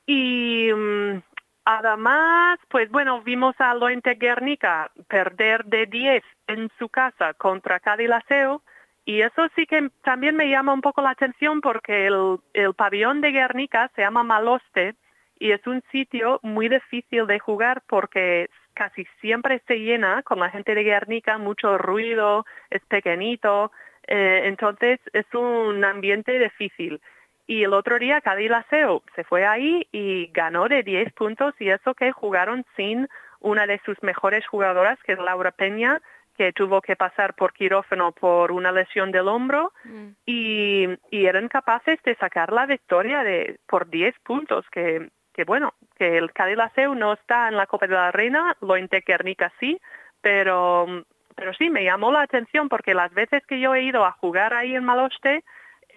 Y 0.06 0.70
mm, 0.72 1.22
además, 1.64 2.58
pues 2.68 2.90
bueno, 2.90 3.20
vimos 3.22 3.54
a 3.58 3.74
Lointe 3.74 4.14
Guernica 4.14 4.90
perder 5.08 5.64
de 5.64 5.86
10 5.86 6.22
en 6.46 6.70
su 6.78 6.88
casa 6.88 7.34
contra 7.34 7.80
Cadillaceo 7.80 8.62
y 9.04 9.22
eso 9.22 9.48
sí 9.56 9.66
que 9.66 9.90
también 10.04 10.36
me 10.36 10.48
llama 10.48 10.72
un 10.72 10.82
poco 10.82 11.02
la 11.02 11.10
atención 11.10 11.60
porque 11.60 12.06
el, 12.06 12.38
el 12.52 12.74
pabellón 12.74 13.20
de 13.20 13.32
Guernica 13.32 13.90
se 13.96 14.02
llama 14.02 14.22
Maloste 14.22 14.94
y 15.38 15.52
es 15.52 15.66
un 15.66 15.82
sitio 15.90 16.38
muy 16.42 16.68
difícil 16.68 17.26
de 17.26 17.38
jugar 17.38 17.82
porque 17.88 18.48
casi 18.80 19.06
siempre 19.20 19.60
se 19.66 19.78
llena 19.78 20.22
con 20.22 20.40
la 20.40 20.48
gente 20.48 20.74
de 20.74 20.82
Guernica, 20.82 21.36
mucho 21.36 21.76
ruido, 21.76 22.46
es 22.70 22.80
pequeñito, 22.86 23.72
eh, 24.06 24.44
entonces 24.44 24.98
es 25.12 25.26
un 25.34 25.84
ambiente 25.84 26.38
difícil. 26.38 26.98
Y 27.46 27.62
el 27.64 27.74
otro 27.74 27.98
día 27.98 28.22
Cadillaceo 28.22 29.02
se 29.14 29.24
fue 29.24 29.46
ahí 29.46 29.86
y 29.92 30.28
ganó 30.32 30.66
de 30.66 30.82
10 30.82 31.12
puntos 31.12 31.52
y 31.58 31.68
eso 31.68 31.92
que 31.92 32.10
jugaron 32.12 32.64
sin 32.74 33.06
una 33.40 33.66
de 33.66 33.82
sus 33.84 34.02
mejores 34.02 34.46
jugadoras, 34.46 34.98
que 35.02 35.12
es 35.12 35.18
Laura 35.18 35.50
Peña, 35.50 36.00
que 36.38 36.54
tuvo 36.54 36.80
que 36.80 36.96
pasar 36.96 37.34
por 37.34 37.52
quirófano 37.52 38.12
por 38.12 38.50
una 38.50 38.72
lesión 38.72 39.12
del 39.12 39.28
hombro 39.28 39.74
mm. 39.84 40.08
y, 40.24 40.86
eran 41.10 41.48
capaces 41.48 41.98
de 42.02 42.14
sacar 42.14 42.50
la 42.50 42.64
victoria 42.64 43.22
de 43.24 43.60
por 43.66 43.90
10 43.90 44.14
puntos, 44.20 44.64
que, 44.72 45.10
que 45.32 45.44
bueno, 45.44 45.74
que 45.96 46.18
el 46.18 46.32
Cadillaceu 46.32 46.94
no 46.94 47.12
está 47.12 47.48
en 47.48 47.56
la 47.56 47.66
Copa 47.66 47.86
de 47.86 47.94
la 47.94 48.10
Reina, 48.10 48.56
lo 48.60 48.76
Intequernica 48.76 49.52
sí, 49.60 49.80
pero, 50.20 51.04
pero 51.34 51.54
sí, 51.54 51.70
me 51.70 51.84
llamó 51.84 52.12
la 52.12 52.22
atención 52.22 52.68
porque 52.68 52.94
las 52.94 53.12
veces 53.12 53.44
que 53.46 53.60
yo 53.60 53.74
he 53.74 53.82
ido 53.82 54.04
a 54.04 54.12
jugar 54.12 54.54
ahí 54.54 54.74
en 54.74 54.84
Maloste, 54.84 55.44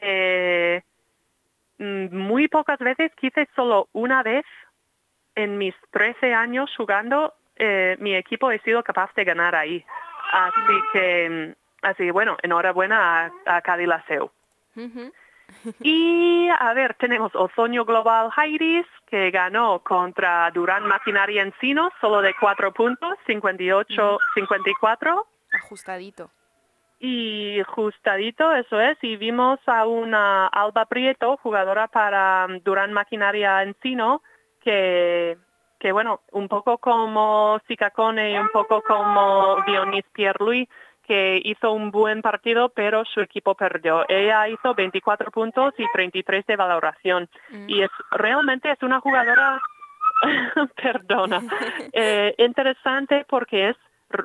eh, 0.02 0.82
mm, 1.80 2.16
muy 2.16 2.48
pocas 2.48 2.80
veces, 2.80 3.12
quise 3.16 3.48
solo 3.56 3.88
una 3.94 4.24
vez 4.24 4.46
en 5.36 5.58
mis 5.58 5.76
13 5.92 6.34
años 6.34 6.72
jugando, 6.78 7.34
eh, 7.56 7.98
mi 8.00 8.16
equipo 8.16 8.52
he 8.52 8.60
sido 8.60 8.84
capaz 8.84 9.14
de 9.16 9.24
ganar 9.24 9.56
ahí. 9.56 9.84
Así 10.32 10.74
que, 10.94 11.56
así 11.82 12.12
bueno, 12.12 12.38
enhorabuena 12.42 13.26
a, 13.26 13.58
a 13.58 13.62
Cadillaceu. 13.62 14.32
Y 15.82 16.50
a 16.50 16.74
ver, 16.74 16.96
tenemos 16.96 17.34
Ozoño 17.36 17.86
Global 17.86 18.30
Jairis, 18.32 18.86
que 19.08 19.32
ganó 19.32 19.80
contra 19.80 20.50
Durán 20.52 20.88
Maquinaria 20.88 21.44
Encino, 21.44 21.90
solo 22.02 22.22
de 22.22 22.34
cuatro 22.40 22.74
puntos, 22.74 23.18
58-54. 23.28 25.26
Ajustadito. 25.54 26.30
Y 27.00 27.60
ajustadito, 27.60 28.54
eso 28.54 28.80
es. 28.80 28.98
Y 29.02 29.18
vimos 29.18 29.60
a 29.66 29.86
una 29.86 30.48
Alba 30.48 30.86
Prieto, 30.86 31.38
jugadora 31.44 31.88
para 31.88 32.48
Durán 32.64 32.94
Maquinaria 32.94 33.62
Encino, 33.62 34.22
que, 34.62 35.38
que 35.80 35.92
bueno, 35.92 36.22
un 36.32 36.48
poco 36.48 36.78
como 36.78 37.60
Sicacone 37.68 38.32
y 38.32 38.38
un 38.38 38.48
poco 38.50 38.82
como 38.82 39.58
Dionis 39.68 40.06
Pierre-Louis, 40.14 40.70
que 41.06 41.42
hizo 41.44 41.72
un 41.72 41.92
buen 41.92 42.22
partido, 42.22 42.70
pero 42.70 43.04
su 43.06 43.22
equipo 43.22 43.56
perdió. 43.56 44.06
Ella 44.08 44.48
hizo 44.48 44.74
24 44.74 45.32
puntos 45.32 45.74
y 45.78 45.86
33 45.92 46.46
de 46.46 46.56
valoración. 46.56 47.30
Mm. 47.50 47.70
Y 47.70 47.84
es 47.84 47.92
realmente 48.12 48.72
es 48.72 48.82
una 48.82 49.00
jugadora, 49.00 49.62
perdona, 50.82 51.42
eh, 51.94 52.34
interesante 52.38 53.26
porque 53.28 53.70
es, 53.70 53.78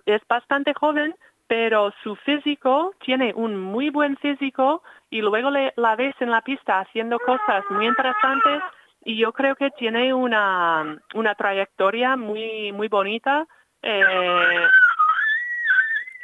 es 0.06 0.22
bastante 0.28 0.72
joven, 0.74 1.14
pero 1.46 1.92
su 2.02 2.14
físico 2.16 2.94
tiene 3.04 3.32
un 3.34 3.58
muy 3.58 3.90
buen 3.90 4.16
físico 4.18 4.82
y 5.10 5.20
luego 5.22 5.50
le, 5.50 5.72
la 5.76 5.96
ves 5.96 6.14
en 6.20 6.30
la 6.30 6.42
pista 6.42 6.80
haciendo 6.80 7.18
cosas 7.18 7.64
muy 7.70 7.86
interesantes 7.86 8.62
y 9.04 9.16
yo 9.16 9.32
creo 9.32 9.56
que 9.56 9.70
tiene 9.70 10.12
una, 10.12 10.98
una 11.14 11.34
trayectoria 11.34 12.16
muy, 12.16 12.72
muy 12.72 12.88
bonita. 12.88 13.46
Eh, 13.82 14.02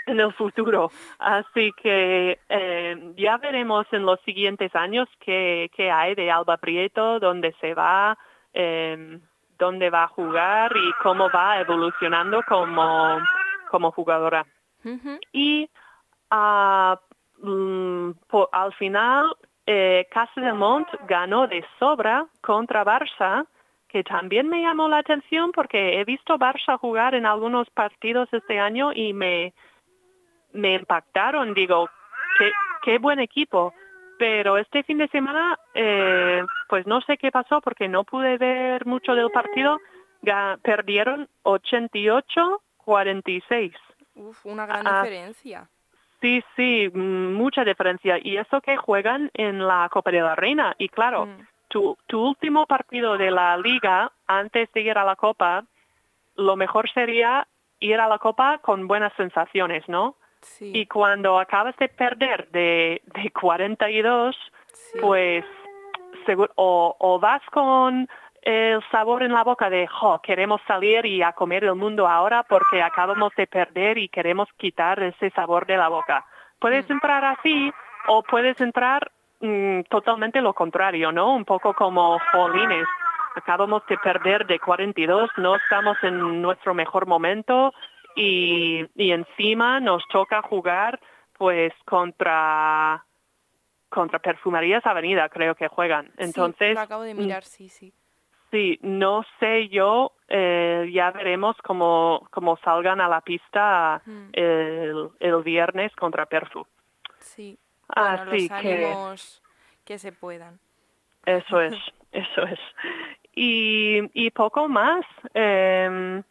en 0.06 0.20
el 0.20 0.32
futuro. 0.34 0.90
Así 1.18 1.72
que 1.82 2.38
eh, 2.48 3.12
ya 3.16 3.36
veremos 3.38 3.86
en 3.92 4.04
los 4.04 4.20
siguientes 4.20 4.74
años 4.74 5.08
qué, 5.20 5.70
qué, 5.74 5.90
hay 5.90 6.14
de 6.14 6.30
Alba 6.30 6.56
Prieto, 6.56 7.18
dónde 7.20 7.54
se 7.60 7.74
va, 7.74 8.16
eh, 8.52 9.18
dónde 9.58 9.90
va 9.90 10.04
a 10.04 10.08
jugar 10.08 10.72
y 10.76 10.92
cómo 11.02 11.30
va 11.30 11.60
evolucionando 11.60 12.42
como, 12.48 13.18
como 13.70 13.90
jugadora. 13.92 14.46
Y 15.32 15.70
uh, 16.30 16.96
al 18.52 18.72
final, 18.74 19.34
eh, 19.66 20.06
Mont 20.54 20.88
ganó 21.08 21.46
de 21.46 21.64
sobra 21.78 22.26
contra 22.42 22.84
Barça, 22.84 23.46
que 23.88 24.04
también 24.04 24.48
me 24.48 24.60
llamó 24.60 24.88
la 24.88 24.98
atención 24.98 25.52
porque 25.52 25.98
he 25.98 26.04
visto 26.04 26.36
Barça 26.36 26.78
jugar 26.78 27.14
en 27.14 27.24
algunos 27.24 27.70
partidos 27.70 28.28
este 28.32 28.58
año 28.58 28.92
y 28.92 29.14
me, 29.14 29.54
me 30.54 30.72
impactaron, 30.74 31.52
digo, 31.52 31.90
qué, 32.38 32.50
qué 32.82 32.96
buen 32.98 33.20
equipo. 33.20 33.74
Pero 34.18 34.56
este 34.58 34.82
fin 34.84 34.98
de 34.98 35.08
semana, 35.08 35.58
eh, 35.74 36.44
pues 36.68 36.86
no 36.86 37.00
sé 37.02 37.18
qué 37.18 37.32
pasó 37.32 37.60
porque 37.60 37.88
no 37.88 38.04
pude 38.04 38.38
ver 38.38 38.86
mucho 38.86 39.14
del 39.14 39.30
partido. 39.30 39.80
perdieron 40.62 41.28
88-46. 41.42 43.74
Uf, 44.14 44.46
una 44.46 44.64
gran 44.66 44.86
ah, 44.86 45.02
diferencia. 45.02 45.68
Sí, 46.20 46.44
sí, 46.54 46.88
mucha 46.94 47.64
diferencia. 47.64 48.18
Y 48.22 48.36
eso 48.36 48.60
que 48.60 48.76
juegan 48.76 49.32
en 49.34 49.66
la 49.66 49.88
Copa 49.90 50.12
de 50.12 50.20
la 50.20 50.36
Reina. 50.36 50.76
Y 50.78 50.88
claro, 50.88 51.26
mm. 51.26 51.48
tu, 51.68 51.98
tu 52.06 52.28
último 52.28 52.66
partido 52.66 53.18
de 53.18 53.32
la 53.32 53.56
liga 53.56 54.12
antes 54.26 54.70
de 54.72 54.82
ir 54.82 54.96
a 54.96 55.04
la 55.04 55.16
Copa, 55.16 55.64
lo 56.36 56.54
mejor 56.56 56.90
sería 56.92 57.48
ir 57.80 58.00
a 58.00 58.08
la 58.08 58.18
Copa 58.18 58.58
con 58.58 58.86
buenas 58.86 59.12
sensaciones, 59.16 59.88
¿no? 59.88 60.16
Y 60.61 60.87
cuando 60.87 61.38
acabas 61.38 61.76
de 61.76 61.88
perder 61.88 62.48
de, 62.50 63.02
de 63.04 63.30
42, 63.30 64.37
pues 65.00 65.44
o, 66.57 66.96
o 66.98 67.18
vas 67.18 67.42
con 67.50 68.09
el 68.42 68.83
sabor 68.90 69.22
en 69.22 69.33
la 69.33 69.42
boca 69.42 69.70
de, 69.70 69.87
jo, 69.87 70.20
queremos 70.22 70.61
salir 70.66 71.07
y 71.07 71.22
a 71.22 71.33
comer 71.33 71.64
el 71.64 71.74
mundo 71.76 72.07
ahora 72.07 72.42
porque 72.42 72.83
acabamos 72.83 73.33
de 73.37 73.46
perder 73.46 73.96
y 73.96 74.09
queremos 74.09 74.48
quitar 74.59 75.02
ese 75.02 75.30
sabor 75.30 75.66
de 75.66 75.78
la 75.78 75.88
boca. 75.88 76.26
Puedes 76.59 76.88
mm. 76.88 76.92
entrar 76.92 77.24
así 77.24 77.72
o 78.07 78.22
puedes 78.22 78.61
entrar 78.61 79.11
mm, 79.40 79.80
totalmente 79.88 80.42
lo 80.42 80.52
contrario, 80.52 81.11
¿no? 81.11 81.35
Un 81.35 81.46
poco 81.46 81.72
como 81.72 82.18
jolines. 82.33 82.87
Acabamos 83.35 83.83
de 83.88 83.96
perder 83.98 84.46
de 84.46 84.59
42, 84.61 85.30
no 85.38 85.57
estamos 85.57 85.96
en 86.02 86.42
nuestro 86.42 86.74
mejor 86.74 87.07
momento, 87.07 87.72
y, 88.14 88.87
y 88.94 89.12
encima 89.12 89.81
nos 89.81 90.03
toca 90.09 90.42
jugar 90.42 91.00
pues 91.37 91.72
contra 91.85 93.05
contra 93.94 94.18
Perfumerías 94.18 94.85
Avenida, 94.85 95.29
creo 95.29 95.55
que 95.55 95.68
juegan. 95.68 96.11
Entonces, 96.16 96.70
sí, 96.70 96.74
lo 96.74 96.81
acabo 96.81 97.03
de 97.05 97.14
mirar, 97.14 97.44
sí, 97.44 97.68
sí. 97.68 97.92
Sí, 98.50 98.79
no 98.83 99.24
sé 99.38 99.68
yo, 99.68 100.12
eh, 100.29 100.90
ya 100.92 101.12
veremos 101.12 101.57
cómo, 101.62 102.27
cómo 102.31 102.57
salgan 102.59 103.00
a 103.00 103.09
la 103.09 103.20
pista 103.20 104.03
mm. 104.05 104.29
el, 104.33 105.11
el, 105.20 105.42
viernes 105.42 105.94
contra 105.94 106.27
Perfu. 106.27 106.66
Sí, 107.20 107.57
bueno, 107.94 108.31
Así 108.31 108.48
que, 108.48 108.94
que 109.85 109.98
se 109.98 110.12
puedan. 110.12 110.59
Eso 111.24 111.61
es, 111.61 111.74
eso 112.12 112.42
es. 112.42 112.61
Y, 113.35 114.00
y 114.12 114.31
poco 114.31 114.68
más. 114.68 115.05
Eh, 115.35 116.22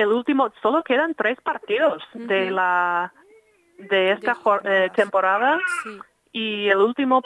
el 0.00 0.08
último, 0.08 0.52
solo 0.62 0.82
quedan 0.82 1.14
tres 1.14 1.40
partidos 1.40 2.02
de 2.14 2.50
la 2.50 3.12
de 3.78 4.12
esta 4.12 4.36
eh, 4.64 4.90
temporada. 4.94 5.58
Y 6.32 6.68
el 6.68 6.78
último 6.78 7.22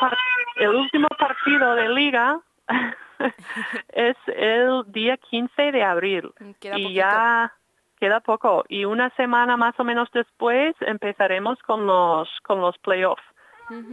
el 0.57 0.75
último 0.75 1.09
partido 1.19 1.75
de 1.75 1.89
liga 1.89 2.41
es 3.89 4.17
el 4.27 4.85
día 4.89 5.17
15 5.17 5.73
de 5.73 5.83
abril. 5.83 6.33
Y 6.77 6.95
ya 6.95 7.53
queda 7.99 8.21
poco. 8.21 8.65
Y 8.69 8.85
una 8.85 9.11
semana 9.11 9.57
más 9.57 9.79
o 9.79 9.85
menos 9.85 10.09
después 10.13 10.75
empezaremos 10.81 11.59
con 11.63 11.87
los 11.87 12.29
con 12.43 12.61
los 12.61 12.77
playoffs 12.79 13.23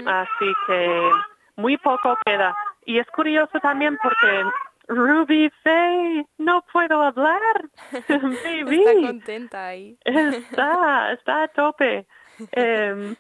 así 0.06 0.54
que 0.68 1.12
muy 1.56 1.78
poco 1.78 2.18
queda. 2.26 2.56
Y 2.86 3.00
es 3.00 3.08
curioso 3.08 3.60
también 3.60 3.98
porque 4.02 4.44
Ruby 4.92 5.50
Faye, 5.64 6.26
no 6.38 6.64
puedo 6.72 7.02
hablar. 7.02 7.70
Baby. 8.10 8.84
Está 8.84 9.08
contenta 9.08 9.68
ahí. 9.68 9.98
Está, 10.04 11.14
está 11.14 11.44
a 11.44 11.48
tope. 11.48 12.06
Em, 12.52 13.16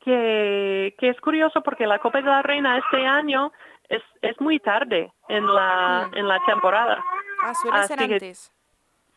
que, 0.00 0.94
que 0.98 1.08
es 1.08 1.20
curioso 1.20 1.62
porque 1.62 1.86
la 1.86 1.98
Copa 1.98 2.18
de 2.20 2.24
la 2.24 2.42
Reina 2.42 2.76
este 2.78 3.06
año 3.06 3.52
es, 3.88 4.02
es 4.20 4.38
muy 4.40 4.58
tarde 4.58 5.12
en 5.28 5.46
la, 5.46 6.10
en 6.14 6.28
la 6.28 6.38
temporada. 6.46 7.02
Ah, 7.42 7.54
suele 7.54 7.82
ser 7.84 8.00
antes. 8.00 8.52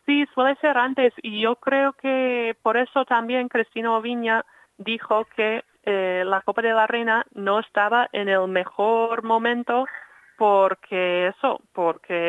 Sí, 0.05 0.25
suele 0.33 0.55
ser 0.57 0.77
antes 0.77 1.13
y 1.23 1.41
yo 1.41 1.55
creo 1.55 1.93
que 1.93 2.55
por 2.61 2.77
eso 2.77 3.05
también 3.05 3.49
Cristino 3.49 4.01
Viña 4.01 4.45
dijo 4.77 5.25
que 5.35 5.63
eh, 5.83 6.23
la 6.25 6.41
Copa 6.41 6.61
de 6.61 6.73
la 6.73 6.87
Reina 6.87 7.25
no 7.33 7.59
estaba 7.59 8.07
en 8.13 8.29
el 8.29 8.47
mejor 8.47 9.23
momento 9.23 9.85
porque 10.37 11.27
eso, 11.27 11.44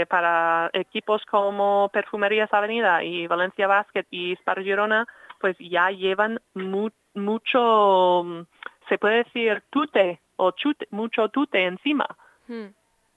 para 0.07 0.71
equipos 0.73 1.25
como 1.27 1.90
Perfumerías 1.92 2.53
Avenida 2.53 3.03
y 3.05 3.27
Valencia 3.27 3.66
Basket 3.66 4.07
y 4.11 4.35
Spar 4.37 4.62
Girona, 4.62 5.07
pues 5.40 5.57
ya 5.59 5.90
llevan 5.90 6.40
mucho, 6.55 8.47
se 8.88 8.99
puede 8.99 9.25
decir, 9.25 9.62
tute 9.71 10.21
o 10.37 10.53
chute, 10.53 10.87
mucho 10.90 11.29
tute 11.29 11.64
encima. 11.64 12.07
Hmm. 12.49 12.66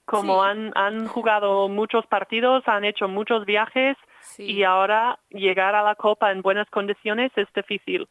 Como 0.04 0.42
han, 0.42 0.72
han 0.74 1.06
jugado 1.06 1.68
muchos 1.68 2.04
partidos, 2.06 2.66
han 2.66 2.84
hecho 2.84 3.06
muchos 3.06 3.46
viajes 3.46 3.96
y 4.38 4.64
ahora 4.64 5.18
llegar 5.30 5.74
a 5.76 5.82
la 5.82 5.94
Copa 5.94 6.32
en 6.32 6.42
buenas 6.42 6.68
condiciones 6.70 7.30
es 7.36 7.46
difícil. 7.54 8.08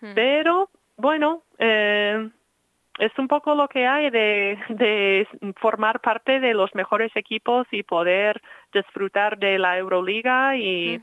Hmm. 0.00 0.14
Pero 0.14 0.70
bueno, 0.96 1.42
eh, 1.58 2.30
es 2.98 3.12
un 3.18 3.28
poco 3.28 3.54
lo 3.54 3.68
que 3.68 3.86
hay 3.86 4.10
de, 4.10 4.58
de, 4.68 5.26
formar 5.56 6.00
parte 6.00 6.40
de 6.40 6.54
los 6.54 6.74
mejores 6.74 7.10
equipos 7.16 7.66
y 7.70 7.82
poder 7.82 8.40
disfrutar 8.72 9.38
de 9.38 9.58
la 9.58 9.78
Euroliga 9.78 10.56
y, 10.56 11.00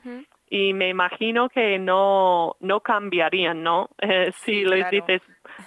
y 0.49 0.73
me 0.73 0.89
imagino 0.89 1.49
que 1.49 1.79
no, 1.79 2.55
no 2.59 2.81
cambiarían, 2.81 3.63
¿no? 3.63 3.89
Eh, 4.01 4.31
si 4.33 4.65
les 4.65 4.89
dices, 4.89 5.21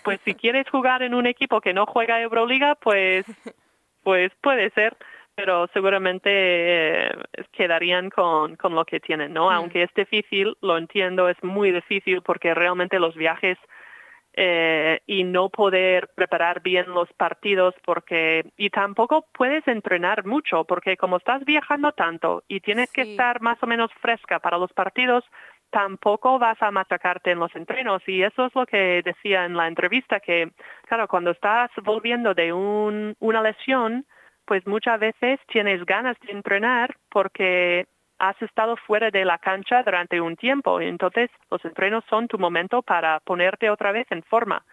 pues 0.05 0.21
si 0.25 0.35
quieres 0.43 0.69
jugar 0.71 1.03
en 1.03 1.15
un 1.15 1.27
equipo 1.27 1.61
que 1.61 1.75
no 1.75 1.87
juega 1.87 2.21
Euroliga, 2.21 2.77
pues, 2.77 3.25
pues 4.03 4.33
puede 4.41 4.71
ser 4.71 4.97
pero 5.35 5.67
seguramente 5.73 6.29
eh, 6.31 7.11
quedarían 7.53 8.11
con, 8.11 8.57
con 8.57 8.75
lo 8.75 8.85
que 8.85 9.01
tienen, 9.01 9.33
¿no? 9.33 9.51
Aunque 9.51 9.83
es 9.83 9.91
difícil, 9.95 10.55
lo 10.61 10.77
entiendo, 10.77 11.29
es 11.31 11.43
muy 11.43 11.73
difícil 11.73 12.21
porque 12.21 12.53
realmente 12.55 12.99
los 12.99 13.15
viajes 13.15 13.57
eh, 14.35 15.01
y 15.07 15.25
no 15.25 15.51
poder 15.51 16.09
preparar 16.15 16.63
bien 16.63 16.91
los 16.91 17.13
partidos 17.13 17.75
porque 17.85 18.51
y 18.57 18.71
tampoco 18.71 19.27
puedes 19.33 19.67
entrenar 19.69 20.25
mucho 20.25 20.65
porque 20.65 20.97
como 20.97 21.19
estás 21.19 21.45
viajando 21.45 21.93
tanto 21.93 22.43
y 22.49 22.61
tienes 22.61 22.91
que 22.91 23.03
estar 23.03 23.43
más 23.43 23.63
o 23.63 23.67
menos 23.67 23.91
fresca 24.01 24.39
para 24.39 24.57
los 24.57 24.73
partidos 24.73 25.25
tampoco 25.71 26.39
vas 26.39 26.61
a 26.63 26.71
machacarte 26.71 27.31
en 27.31 27.41
los 27.41 27.55
entrenos. 27.57 28.03
Y 28.07 28.23
eso 28.23 28.47
es 28.47 28.55
lo 28.55 28.67
que 28.67 29.03
decía 29.05 29.47
en 29.47 29.57
la 29.57 29.69
entrevista 29.69 30.21
que 30.21 30.53
claro 30.87 31.09
cuando 31.09 31.31
estás 31.31 31.71
volviendo 31.83 32.35
de 32.35 32.53
un, 32.53 33.17
una 33.21 33.43
lesión 33.43 34.07
pues 34.45 34.67
muchas 34.67 35.01
veces 35.01 35.41
tienes 35.49 35.85
ganas 35.87 36.17
de 36.21 36.33
entrenar 36.33 36.97
porque 37.11 37.87
has 38.23 38.41
estado 38.41 38.77
fuera 38.77 39.11
de 39.11 39.25
la 39.25 39.37
cancha 39.39 39.83
durante 39.83 40.21
un 40.21 40.37
tiempo. 40.37 40.81
Entonces, 40.81 41.29
los 41.51 41.63
entrenos 41.65 42.05
son 42.09 42.29
tu 42.29 42.39
momento 42.39 42.81
para 42.81 43.19
ponerte 43.19 43.69
otra 43.69 43.91
vez 43.91 44.07
en 44.11 44.23
forma. 44.23 44.65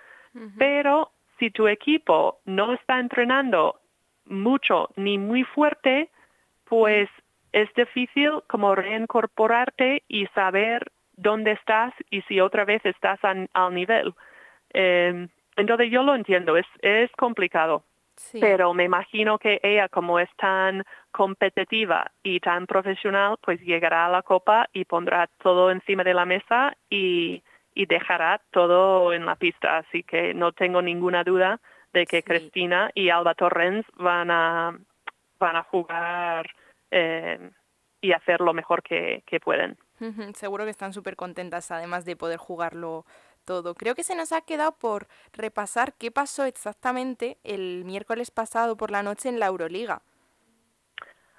Pero 0.60 1.10
si 1.40 1.50
tu 1.50 1.68
equipo 1.68 2.42
no 2.46 2.74
está 2.74 3.00
entrenando 3.00 3.80
mucho 4.26 4.90
ni 4.96 5.18
muy 5.18 5.44
fuerte, 5.44 6.12
pues 6.66 7.10
es 7.52 7.74
difícil 7.74 8.44
como 8.46 8.76
reincorporarte 8.76 10.04
y 10.08 10.28
saber 10.28 10.92
dónde 11.14 11.54
estás 11.54 11.92
y 12.12 12.22
si 12.22 12.40
otra 12.40 12.66
vez 12.66 12.86
estás 12.86 13.20
al 13.24 13.74
nivel. 13.74 14.14
Eh, 14.76 15.28
entonces 15.56 15.90
yo 15.90 16.04
lo 16.04 16.14
entiendo, 16.14 16.56
es, 16.56 16.68
es 16.84 17.12
complicado. 17.14 17.84
Pero 18.40 18.74
me 18.74 18.84
imagino 18.84 19.38
que 19.38 19.60
ella, 19.64 19.88
como 19.90 20.20
es 20.20 20.30
tan 20.36 20.84
competitiva 21.12 22.12
y 22.22 22.40
tan 22.40 22.68
profesional, 22.68 23.38
pues 23.42 23.60
llegará 23.62 24.06
a 24.06 24.10
la 24.10 24.22
copa 24.22 24.68
y 24.74 24.86
pondrá 24.86 25.28
todo 25.42 25.72
encima 25.72 26.04
de 26.04 26.14
la 26.14 26.26
mesa 26.26 26.76
y, 26.90 27.44
dejará 27.88 28.42
todo 28.52 29.14
en 29.14 29.26
la 29.26 29.38
pista. 29.38 29.78
Así 29.78 30.04
que 30.04 30.34
no 30.34 30.52
tengo 30.52 30.82
ninguna 30.82 31.24
duda 31.24 31.62
de 31.94 32.06
que 32.06 32.24
Cristina 32.24 32.92
y 32.94 33.10
Alba 33.10 33.36
Torrens 33.36 33.86
van 33.96 34.30
a, 34.32 34.78
van 35.40 35.56
a 35.56 35.64
jugar 35.64 36.46
eh, 36.92 37.50
y 38.02 38.12
hacer 38.12 38.42
lo 38.42 38.54
mejor 38.54 38.84
que, 38.84 39.24
que 39.26 39.40
pueden. 39.40 39.78
Seguro 40.34 40.64
que 40.64 40.72
están 40.72 40.94
súper 40.94 41.16
contentas 41.16 41.72
además 41.72 42.06
de 42.06 42.16
poder 42.16 42.38
jugarlo 42.38 43.06
todo. 43.50 43.74
Creo 43.74 43.96
que 43.96 44.04
se 44.04 44.16
nos 44.16 44.32
ha 44.32 44.42
quedado 44.42 44.74
por 44.80 45.08
repasar 45.34 45.94
qué 46.00 46.12
pasó 46.12 46.46
exactamente 46.46 47.38
el 47.44 47.84
miércoles 47.84 48.30
pasado 48.30 48.78
por 48.78 48.92
la 48.92 49.02
noche 49.02 49.28
en 49.28 49.40
la 49.40 49.48
Euroliga. 49.48 50.04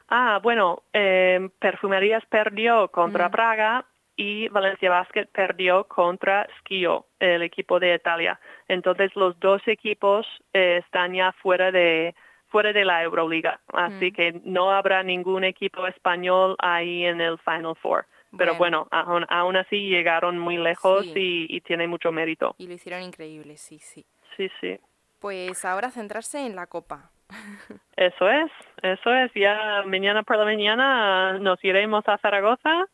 Ah, 0.08 0.40
bueno, 0.42 0.82
eh, 0.92 1.48
Perfumerías 1.60 2.24
perdió 2.26 2.88
contra 2.88 3.28
mm. 3.28 3.30
Praga 3.30 3.84
y 4.16 4.48
Valencia 4.48 4.90
Basket 4.90 5.26
perdió 5.26 5.84
contra 5.84 6.48
Schio, 6.58 7.06
el 7.20 7.42
equipo 7.42 7.78
de 7.78 7.94
Italia. 7.94 8.40
Entonces 8.66 9.14
los 9.14 9.38
dos 9.38 9.62
equipos 9.68 10.26
eh, 10.52 10.80
están 10.84 11.14
ya 11.14 11.30
fuera 11.40 11.70
de 11.70 12.16
fuera 12.48 12.72
de 12.72 12.84
la 12.84 13.04
Euroliga, 13.04 13.60
así 13.72 14.10
mm. 14.10 14.14
que 14.14 14.40
no 14.44 14.72
habrá 14.72 15.04
ningún 15.04 15.44
equipo 15.44 15.86
español 15.86 16.56
ahí 16.58 17.04
en 17.04 17.20
el 17.20 17.38
Final 17.38 17.76
Four. 17.80 18.04
Pero 18.36 18.54
bueno, 18.54 18.86
aún, 18.90 19.56
así 19.56 19.88
llegaron 19.88 20.38
muy 20.38 20.56
lejos 20.56 21.04
y, 21.04 21.46
y, 21.48 21.60
tiene 21.62 21.88
mucho 21.88 22.12
mérito. 22.12 22.54
Y 22.58 22.68
lo 22.68 22.74
hicieron 22.74 23.02
increíble, 23.02 23.56
sí, 23.56 23.78
sí. 23.80 24.06
Sí, 24.36 24.48
sí. 24.60 24.78
Pues 25.18 25.64
ahora 25.64 25.90
centrarse 25.90 26.46
en 26.46 26.56
la 26.56 26.66
copa. 26.66 27.10
Eso 27.96 28.28
es, 28.28 28.50
eso 28.82 29.14
es. 29.14 29.30
Ya 29.34 29.82
mañana 29.86 30.22
por 30.22 30.38
la 30.38 30.44
mañana 30.44 31.38
nos 31.38 31.62
iremos 31.62 32.02
a 32.08 32.16
Zaragoza 32.18 32.88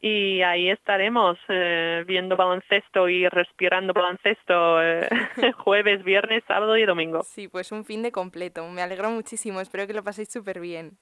y 0.00 0.42
ahí 0.42 0.70
estaremos 0.70 1.38
eh, 1.48 2.04
viendo 2.06 2.36
baloncesto 2.36 3.08
y 3.08 3.28
respirando 3.28 3.92
baloncesto 3.92 4.82
eh, 4.82 5.08
jueves, 5.58 6.04
viernes, 6.04 6.42
sábado 6.46 6.76
y 6.76 6.86
domingo. 6.86 7.22
Sí, 7.22 7.48
pues 7.48 7.72
un 7.72 7.84
fin 7.84 8.02
de 8.02 8.12
completo. 8.12 8.66
Me 8.68 8.82
alegro 8.82 9.10
muchísimo. 9.10 9.60
Espero 9.60 9.86
que 9.86 9.94
lo 9.94 10.04
paséis 10.04 10.32
súper 10.32 10.60
bien. 10.60 10.98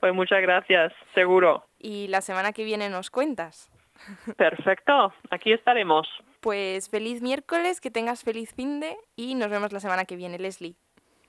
Pues 0.00 0.14
muchas 0.14 0.40
gracias, 0.40 0.92
seguro. 1.14 1.64
Y 1.86 2.08
la 2.08 2.20
semana 2.20 2.52
que 2.52 2.64
viene 2.64 2.90
nos 2.90 3.10
cuentas. 3.10 3.70
Perfecto, 4.36 5.12
aquí 5.30 5.52
estaremos. 5.52 6.08
Pues 6.40 6.90
feliz 6.90 7.22
miércoles, 7.22 7.80
que 7.80 7.92
tengas 7.92 8.24
feliz 8.24 8.52
fin 8.52 8.80
de 8.80 8.96
y 9.14 9.36
nos 9.36 9.50
vemos 9.50 9.72
la 9.72 9.78
semana 9.78 10.04
que 10.04 10.16
viene, 10.16 10.36
Leslie. 10.36 10.74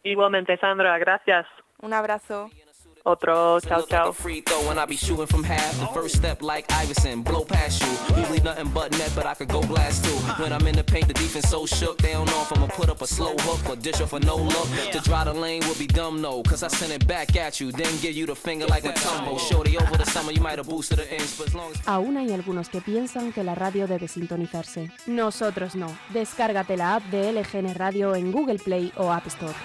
Igualmente, 0.01 0.57
Sandra, 0.57 0.97
gracias. 0.97 1.45
Un 1.79 1.93
abrazo. 1.93 2.49
Otro, 3.07 3.57
chao, 3.61 3.83
chao. 3.83 4.11
Free 4.11 4.41
throw 4.41 4.69
and 4.69 4.77
I 4.77 4.85
be 4.85 4.97
shooting 4.97 5.27
from 5.27 5.41
half. 5.41 5.79
The 5.79 5.87
first 5.87 6.17
step 6.17 6.41
like 6.41 6.69
Iverson, 6.73 7.23
blow 7.23 7.45
past 7.45 7.81
you. 7.81 8.17
Usually 8.19 8.41
nothing 8.41 8.69
but 8.73 8.91
net, 8.97 9.13
but 9.15 9.25
I 9.25 9.33
could 9.33 9.47
go 9.47 9.61
blast 9.61 10.03
too. 10.03 10.17
When 10.43 10.51
I'm 10.51 10.67
in 10.67 10.75
the 10.75 10.83
paint, 10.83 11.07
the 11.07 11.13
defense 11.13 11.47
so 11.47 11.65
shook. 11.65 11.99
They 11.99 12.11
don't 12.11 12.25
know 12.25 12.41
if 12.41 12.51
I'ma 12.51 12.67
put 12.67 12.89
up 12.89 13.01
a 13.01 13.07
slow 13.07 13.33
hook 13.37 13.69
or 13.69 13.77
dish 13.77 14.01
off 14.01 14.11
a 14.11 14.19
no 14.19 14.35
look. 14.35 14.67
To 14.91 14.99
dry 14.99 15.23
the 15.23 15.33
lane 15.33 15.63
would 15.69 15.79
be 15.79 15.87
dumb, 15.87 16.21
no. 16.21 16.43
Cause 16.43 16.63
I 16.63 16.67
send 16.67 16.91
it 16.91 17.07
back 17.07 17.33
at 17.37 17.61
you, 17.61 17.71
then 17.71 17.97
give 18.01 18.13
you 18.13 18.25
the 18.25 18.35
finger 18.35 18.65
like 18.67 18.83
a 18.83 18.91
tumble. 18.91 19.37
Shorty 19.37 19.77
over 19.77 19.95
the 19.97 20.05
summer, 20.05 20.33
you 20.33 20.41
might 20.41 20.57
have 20.57 20.67
boosted 20.67 20.97
the 20.97 21.09
inch, 21.09 21.37
but 21.37 21.47
as 21.47 21.55
long 21.55 21.71
as... 21.71 21.77
Aún 21.87 22.17
hay 22.17 22.33
algunos 22.33 22.67
que 22.67 22.81
piensan 22.81 23.31
que 23.31 23.41
la 23.41 23.55
radio 23.55 23.87
debe 23.87 24.09
sintonizarse. 24.09 24.91
Nosotros 25.05 25.75
no. 25.75 25.97
Descárgate 26.09 26.75
la 26.75 26.95
app 26.95 27.03
de 27.05 27.31
LGN 27.31 27.73
Radio 27.73 28.15
en 28.15 28.33
Google 28.33 28.59
Play 28.59 28.91
o 28.97 29.13
App 29.13 29.27
Store. 29.27 29.55